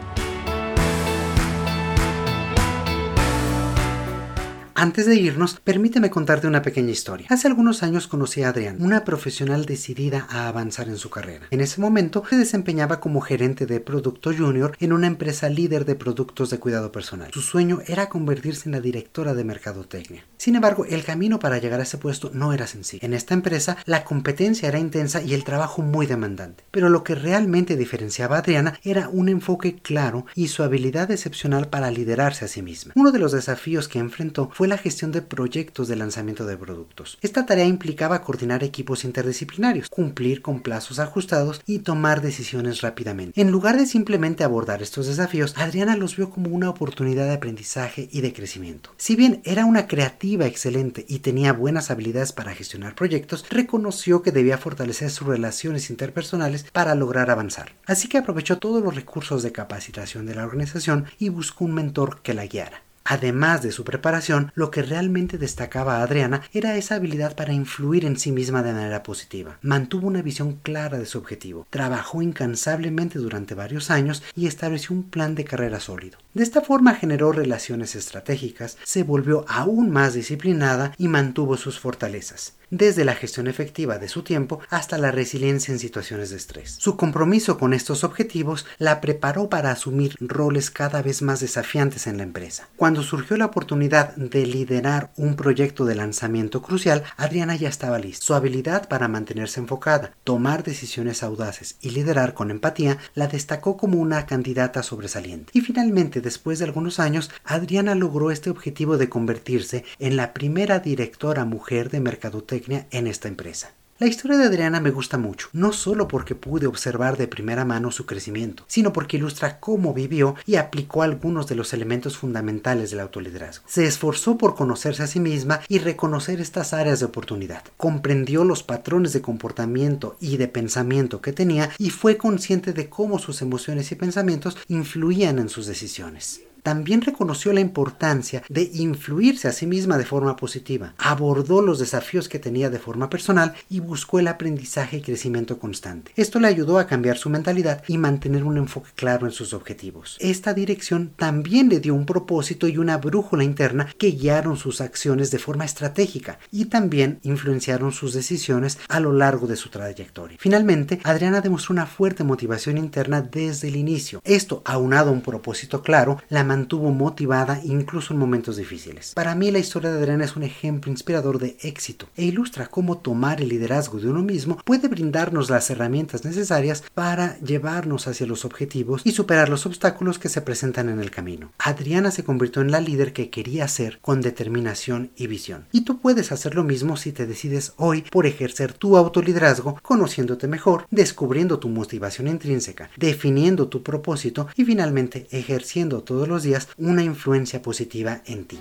Antes 4.78 5.06
de 5.06 5.16
irnos, 5.16 5.58
permíteme 5.64 6.10
contarte 6.10 6.48
una 6.48 6.62
pequeña 6.62 6.92
historia. 6.92 7.28
Hace 7.30 7.48
algunos 7.48 7.82
años 7.82 8.08
conocí 8.08 8.44
a 8.44 8.50
Adrián, 8.50 8.76
una 8.82 9.06
profesional 9.06 9.66
decidida 9.66 10.28
a 10.30 10.50
avanzar 10.50 10.90
en 10.90 10.98
su 10.98 11.10
carrera. 11.10 11.48
En 11.50 11.62
ese 11.62 11.80
momento 11.80 12.24
se 12.30 12.36
desempeñaba 12.36 13.00
como 13.00 13.22
gerente 13.22 13.66
de 13.66 13.80
producto 13.80 14.34
junior 14.38 14.76
en 14.82 14.92
una 14.92 15.08
empresa 15.08 15.48
líder 15.48 15.86
de 15.86 15.96
productos 15.96 16.50
de 16.50 16.60
cuidado 16.60 16.92
personal. 16.92 17.32
Su 17.34 17.42
sueño 17.42 17.80
era 17.88 18.10
convertirse 18.10 18.68
en 18.68 18.74
la 18.74 18.82
directora 18.82 19.34
de 19.34 19.46
mercadotecnia. 19.46 20.26
Sin 20.46 20.54
embargo, 20.54 20.86
el 20.86 21.04
camino 21.04 21.40
para 21.40 21.58
llegar 21.58 21.80
a 21.80 21.84
ese 21.84 21.98
puesto 21.98 22.30
no 22.32 22.54
era 22.54 22.68
sencillo. 22.68 23.04
En 23.04 23.16
esta 23.16 23.34
empresa, 23.34 23.78
la 23.86 24.04
competencia 24.04 24.68
era 24.68 24.78
intensa 24.78 25.24
y 25.24 25.34
el 25.34 25.44
trabajo 25.44 25.82
muy 25.82 26.06
demandante. 26.06 26.64
Pero 26.70 26.90
lo 26.90 27.04
que 27.04 27.16
realmente 27.16 27.76
diferenciaba 27.76 28.36
a 28.36 28.40
Adriana 28.42 28.80
era 28.84 29.10
un 29.10 29.28
enfoque 29.28 29.78
claro 29.78 30.28
y 30.36 30.50
su 30.50 30.62
habilidad 30.62 31.10
excepcional 31.10 31.70
para 31.70 31.90
liderarse 31.90 32.46
a 32.46 32.48
sí 32.48 32.62
misma. 32.62 32.94
Uno 32.96 33.12
de 33.12 33.18
los 33.18 33.32
desafíos 33.32 33.88
que 33.88 33.98
enfrentó 33.98 34.52
fue 34.54 34.68
la 34.68 34.78
gestión 34.78 35.12
de 35.12 35.24
proyectos 35.24 35.88
de 35.88 35.96
lanzamiento 35.96 36.46
de 36.46 36.58
productos. 36.58 37.18
Esta 37.24 37.48
tarea 37.48 37.66
implicaba 37.66 38.22
coordinar 38.22 38.64
equipos 38.64 39.04
interdisciplinarios, 39.04 39.90
cumplir 39.90 40.44
con 40.44 40.62
plazos 40.62 41.00
ajustados 41.00 41.64
y 41.66 41.80
tomar 41.80 42.22
decisiones 42.22 42.82
rápidamente. 42.82 43.42
En 43.42 43.50
lugar 43.50 43.78
de 43.78 43.88
simplemente 43.88 44.44
abordar 44.44 44.84
estos 44.84 45.08
desafíos, 45.08 45.56
Adriana 45.58 45.98
los 45.98 46.16
vio 46.16 46.30
como 46.30 46.52
una 46.52 46.70
oportunidad 46.70 47.26
de 47.26 47.34
aprendizaje 47.34 48.10
y 48.12 48.22
de 48.22 48.32
crecimiento. 48.32 48.92
Si 48.98 49.16
bien 49.16 49.42
era 49.44 49.66
una 49.66 49.88
creativa 49.88 50.35
excelente 50.44 51.06
y 51.08 51.20
tenía 51.20 51.54
buenas 51.54 51.90
habilidades 51.90 52.34
para 52.34 52.54
gestionar 52.54 52.96
proyectos, 52.96 53.46
reconoció 53.50 54.22
que 54.22 54.34
debía 54.34 54.58
fortalecer 54.58 55.10
sus 55.10 55.28
relaciones 55.28 55.90
interpersonales 55.90 56.66
para 56.74 56.96
lograr 56.96 57.32
avanzar. 57.32 57.72
Así 57.86 58.10
que 58.10 58.18
aprovechó 58.18 58.58
todos 58.58 58.84
los 58.84 58.96
recursos 58.96 59.42
de 59.42 59.54
capacitación 59.54 60.26
de 60.26 60.36
la 60.36 60.44
organización 60.44 61.06
y 61.18 61.30
buscó 61.30 61.64
un 61.64 61.76
mentor 61.76 62.22
que 62.22 62.34
la 62.34 62.46
guiara. 62.46 62.82
Además 63.08 63.62
de 63.62 63.72
su 63.72 63.84
preparación, 63.84 64.52
lo 64.56 64.72
que 64.72 64.82
realmente 64.82 65.38
destacaba 65.38 65.98
a 65.98 66.02
Adriana 66.02 66.42
era 66.54 66.76
esa 66.76 66.96
habilidad 66.96 67.36
para 67.36 67.54
influir 67.54 68.04
en 68.04 68.18
sí 68.18 68.32
misma 68.32 68.64
de 68.64 68.74
manera 68.74 69.04
positiva. 69.04 69.60
Mantuvo 69.62 70.08
una 70.08 70.24
visión 70.24 70.54
clara 70.54 70.98
de 70.98 71.06
su 71.06 71.20
objetivo, 71.20 71.68
trabajó 71.70 72.24
incansablemente 72.24 73.20
durante 73.20 73.54
varios 73.54 73.92
años 73.92 74.24
y 74.36 74.48
estableció 74.48 74.96
un 74.96 75.04
plan 75.04 75.36
de 75.36 75.46
carrera 75.46 75.80
sólido. 75.80 76.18
De 76.36 76.44
esta 76.44 76.60
forma 76.60 76.96
generó 76.96 77.32
relaciones 77.32 77.96
estratégicas, 77.96 78.78
se 78.84 79.04
volvió 79.04 79.46
aún 79.48 79.90
más 79.90 80.16
disciplinada 80.16 80.94
y 80.98 81.08
mantuvo 81.08 81.56
sus 81.56 81.80
fortalezas 81.80 82.56
desde 82.70 83.06
la 83.06 83.16
gestión 83.16 83.48
efectiva 83.48 83.98
de 83.98 84.10
su 84.10 84.24
tiempo 84.24 84.60
hasta 84.70 84.98
la 84.98 85.12
resiliencia 85.12 85.72
en 85.72 85.80
situaciones 85.80 86.30
de 86.30 86.38
estrés. 86.38 86.76
Su 86.80 86.98
compromiso 86.98 87.58
con 87.58 87.74
estos 87.74 88.04
objetivos 88.04 88.66
la 88.78 89.02
preparó 89.02 89.50
para 89.50 89.72
asumir 89.72 90.16
roles 90.20 90.72
cada 90.72 91.02
vez 91.02 91.22
más 91.22 91.40
desafiantes 91.40 92.08
en 92.08 92.18
la 92.18 92.24
empresa. 92.24 92.68
Cuando 92.76 93.04
surgió 93.04 93.38
la 93.38 93.46
oportunidad 93.46 94.16
de 94.16 94.46
liderar 94.46 95.12
un 95.16 95.36
proyecto 95.36 95.86
de 95.86 95.96
lanzamiento 95.96 96.62
crucial, 96.62 97.04
Adriana 97.18 97.56
ya 97.56 97.70
estaba 97.70 98.00
lista. 98.00 98.26
Su 98.26 98.34
habilidad 98.34 98.88
para 98.88 99.08
mantenerse 99.08 99.60
enfocada, 99.60 100.14
tomar 100.24 100.64
decisiones 100.64 101.24
audaces 101.24 101.78
y 101.82 101.92
liderar 101.92 102.34
con 102.34 102.52
empatía 102.52 102.98
la 103.14 103.28
destacó 103.28 103.78
como 103.78 104.00
una 104.00 104.26
candidata 104.26 104.84
sobresaliente. 104.84 105.52
Y 105.54 105.62
finalmente, 105.62 106.22
después 106.26 106.60
de 106.60 106.66
algunos 106.66 107.00
años, 107.00 107.30
Adriana 107.46 107.96
logró 107.96 108.32
este 108.32 108.50
objetivo 108.50 108.98
de 108.98 109.10
convertirse 109.10 109.86
en 110.00 110.18
la 110.18 110.34
primera 110.34 110.80
directora 110.80 111.46
mujer 111.46 111.92
de 111.92 112.02
mercadotecnia 112.02 112.88
en 112.90 113.06
esta 113.06 113.28
empresa. 113.28 113.76
La 113.98 114.08
historia 114.08 114.38
de 114.38 114.44
Adriana 114.44 114.82
me 114.82 114.92
gusta 114.92 115.18
mucho, 115.18 115.48
no 115.54 115.72
solo 115.72 116.10
porque 116.10 116.36
pude 116.36 116.68
observar 116.68 117.16
de 117.16 117.30
primera 117.30 117.64
mano 117.64 117.92
su 117.92 118.06
crecimiento, 118.06 118.66
sino 118.68 118.92
porque 118.92 119.16
ilustra 119.16 119.62
cómo 119.62 119.94
vivió 119.94 120.36
y 120.46 120.58
aplicó 120.58 121.02
algunos 121.02 121.48
de 121.48 121.56
los 121.56 121.72
elementos 121.72 122.18
fundamentales 122.18 122.92
del 122.92 123.00
autoliderazgo. 123.00 123.64
Se 123.70 123.86
esforzó 123.88 124.38
por 124.38 124.54
conocerse 124.54 125.04
a 125.04 125.08
sí 125.08 125.22
misma 125.22 125.62
y 125.70 125.80
reconocer 125.80 126.42
estas 126.42 126.74
áreas 126.74 127.00
de 127.00 127.06
oportunidad. 127.06 127.64
Comprendió 127.78 128.44
los 128.44 128.64
patrones 128.64 129.14
de 129.14 129.22
comportamiento 129.22 130.18
y 130.20 130.36
de 130.36 130.50
pensamiento 130.50 131.22
que 131.22 131.32
tenía 131.32 131.70
y 131.78 131.90
fue 131.90 132.18
consciente 132.18 132.74
de 132.74 132.90
cómo 132.90 133.18
sus 133.18 133.42
emociones 133.42 133.94
y 133.94 133.96
pensamientos 133.96 134.58
influían 134.68 135.40
en 135.40 135.48
sus 135.48 135.68
decisiones. 135.68 136.42
También 136.66 137.02
reconoció 137.02 137.54
la 137.54 137.60
importancia 137.60 138.42
de 138.50 138.72
influirse 138.74 139.48
a 139.48 139.52
sí 139.52 139.68
misma 139.68 140.00
de 140.00 140.06
forma 140.06 140.36
positiva, 140.36 140.96
abordó 140.98 141.62
los 141.62 141.78
desafíos 141.78 142.28
que 142.28 142.40
tenía 142.40 142.72
de 142.72 142.80
forma 142.80 143.08
personal 143.08 143.54
y 143.70 143.82
buscó 143.82 144.18
el 144.18 144.28
aprendizaje 144.28 144.98
y 144.98 145.02
crecimiento 145.02 145.60
constante. 145.60 146.12
Esto 146.16 146.40
le 146.40 146.48
ayudó 146.48 146.80
a 146.80 146.88
cambiar 146.88 147.18
su 147.18 147.30
mentalidad 147.30 147.84
y 147.88 148.00
mantener 148.00 148.44
un 148.44 148.58
enfoque 148.58 148.90
claro 148.96 149.28
en 149.28 149.32
sus 149.32 149.54
objetivos. 149.54 150.18
Esta 150.20 150.56
dirección 150.56 151.12
también 151.16 151.70
le 151.70 151.80
dio 151.80 151.94
un 151.94 152.08
propósito 152.08 152.68
y 152.68 152.80
una 152.80 152.98
brújula 152.98 153.44
interna 153.44 153.88
que 154.00 154.10
guiaron 154.10 154.58
sus 154.58 154.82
acciones 154.82 155.30
de 155.30 155.38
forma 155.38 155.66
estratégica 155.66 156.40
y 156.52 156.66
también 156.66 157.20
influenciaron 157.22 157.92
sus 157.92 158.14
decisiones 158.14 158.80
a 158.90 159.00
lo 159.00 159.14
largo 159.14 159.46
de 159.46 159.56
su 159.56 159.70
trayectoria. 159.70 160.40
Finalmente, 160.42 161.00
Adriana 161.04 161.42
demostró 161.42 161.74
una 161.74 161.86
fuerte 161.86 162.24
motivación 162.24 162.80
interna 162.80 163.22
desde 163.22 163.68
el 163.68 163.76
inicio. 163.76 164.20
Esto, 164.24 164.64
aunado 164.66 165.12
a 165.12 165.14
un 165.14 165.22
propósito 165.22 165.84
claro, 165.84 166.20
la 166.30 166.44
mantuvo 166.56 166.90
motivada 166.92 167.60
incluso 167.66 168.14
en 168.14 168.20
momentos 168.20 168.56
difíciles. 168.56 169.14
Para 169.14 169.36
mí 169.36 169.52
la 169.52 169.60
historia 169.60 169.92
de 169.92 170.00
Adriana 170.00 170.24
es 170.24 170.38
un 170.38 170.44
ejemplo 170.44 170.90
inspirador 170.90 171.38
de 171.38 171.58
éxito 171.62 172.08
e 172.16 172.24
ilustra 172.24 172.68
cómo 172.68 172.98
tomar 173.00 173.42
el 173.42 173.50
liderazgo 173.50 174.00
de 174.00 174.08
uno 174.08 174.22
mismo 174.22 174.58
puede 174.64 174.88
brindarnos 174.88 175.50
las 175.50 175.70
herramientas 175.70 176.24
necesarias 176.24 176.84
para 176.94 177.38
llevarnos 177.40 178.08
hacia 178.08 178.26
los 178.26 178.46
objetivos 178.46 179.02
y 179.04 179.12
superar 179.12 179.50
los 179.50 179.66
obstáculos 179.66 180.18
que 180.18 180.30
se 180.30 180.42
presentan 180.42 180.88
en 180.88 181.02
el 181.02 181.12
camino. 181.12 181.52
Adriana 181.58 182.10
se 182.10 182.24
convirtió 182.24 182.62
en 182.62 182.72
la 182.72 182.80
líder 182.80 183.12
que 183.12 183.30
quería 183.30 183.68
ser 183.68 184.00
con 184.02 184.22
determinación 184.22 185.12
y 185.18 185.28
visión. 185.28 185.66
Y 185.74 185.82
tú 185.82 186.00
puedes 186.00 186.32
hacer 186.32 186.56
lo 186.56 186.64
mismo 186.64 186.96
si 186.96 187.12
te 187.12 187.28
decides 187.28 187.74
hoy 187.76 188.06
por 188.10 188.26
ejercer 188.26 188.72
tu 188.72 188.96
autoliderazgo, 188.96 189.78
conociéndote 189.82 190.48
mejor, 190.48 190.88
descubriendo 190.90 191.60
tu 191.60 191.68
motivación 191.68 192.30
intrínseca, 192.30 192.90
definiendo 192.96 193.68
tu 193.68 193.84
propósito 193.84 194.48
y 194.56 194.64
finalmente 194.64 195.28
ejerciendo 195.32 196.02
todos 196.02 196.30
los 196.30 196.45
días 196.46 196.70
una 196.78 197.04
influencia 197.04 197.62
positiva 197.62 198.22
en 198.26 198.46
ti. 198.46 198.60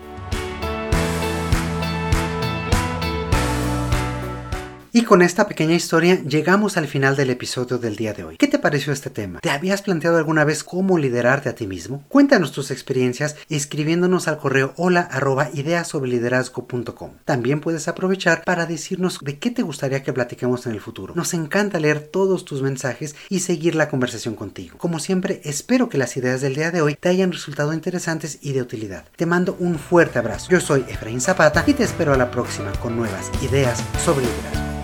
Y 4.97 5.03
con 5.03 5.23
esta 5.23 5.49
pequeña 5.49 5.75
historia 5.75 6.23
llegamos 6.23 6.77
al 6.77 6.87
final 6.87 7.17
del 7.17 7.31
episodio 7.31 7.79
del 7.79 7.97
día 7.97 8.13
de 8.13 8.23
hoy. 8.23 8.37
¿Qué 8.37 8.47
te 8.47 8.61
pareció 8.61 8.93
este 8.93 9.11
tema? 9.11 9.41
¿Te 9.41 9.51
habías 9.51 9.83
planteado 9.83 10.19
alguna 10.19 10.45
vez 10.45 10.63
cómo 10.63 10.99
liderarte 10.99 11.49
a 11.49 11.57
ti 11.57 11.67
mismo? 11.67 12.05
Cuéntanos 12.07 12.53
tus 12.53 12.71
experiencias 12.71 13.35
escribiéndonos 13.49 14.29
al 14.29 14.39
correo 14.39 14.73
hola 14.77 15.01
arroba 15.01 15.51
También 17.25 17.61
puedes 17.61 17.89
aprovechar 17.89 18.45
para 18.45 18.67
decirnos 18.67 19.19
de 19.21 19.37
qué 19.41 19.51
te 19.51 19.63
gustaría 19.63 20.05
que 20.05 20.13
platiquemos 20.13 20.65
en 20.67 20.73
el 20.75 20.81
futuro. 20.81 21.13
Nos 21.17 21.35
encanta 21.35 21.81
leer 21.81 21.99
todos 21.99 22.45
tus 22.45 22.63
mensajes 22.63 23.17
y 23.29 23.41
seguir 23.41 23.75
la 23.75 23.89
conversación 23.89 24.37
contigo. 24.37 24.79
Como 24.79 25.01
siempre, 25.01 25.41
espero 25.43 25.89
que 25.89 25.99
las 25.99 26.17
ideas 26.17 26.41
del 26.41 26.55
día 26.55 26.71
de 26.71 26.83
hoy 26.83 26.95
te 26.95 27.09
hayan 27.09 27.33
resultado 27.33 27.75
interesantes 27.75 28.39
y 28.43 28.53
de 28.53 28.63
utilidad. 28.63 29.07
Te 29.17 29.27
mando 29.27 29.57
un 29.59 29.77
fuerte 29.77 30.21
abrazo. 30.21 30.51
Yo 30.51 30.61
soy 30.61 30.85
Efraín 30.87 31.21
Zapata 31.21 31.65
y 31.67 31.73
te 31.73 31.83
espero 31.83 32.13
a 32.13 32.17
la 32.17 32.31
próxima 32.31 32.71
con 32.75 32.97
nuevas 32.97 33.33
ideas 33.43 33.83
sobre 34.05 34.27
liderazgo. 34.27 34.84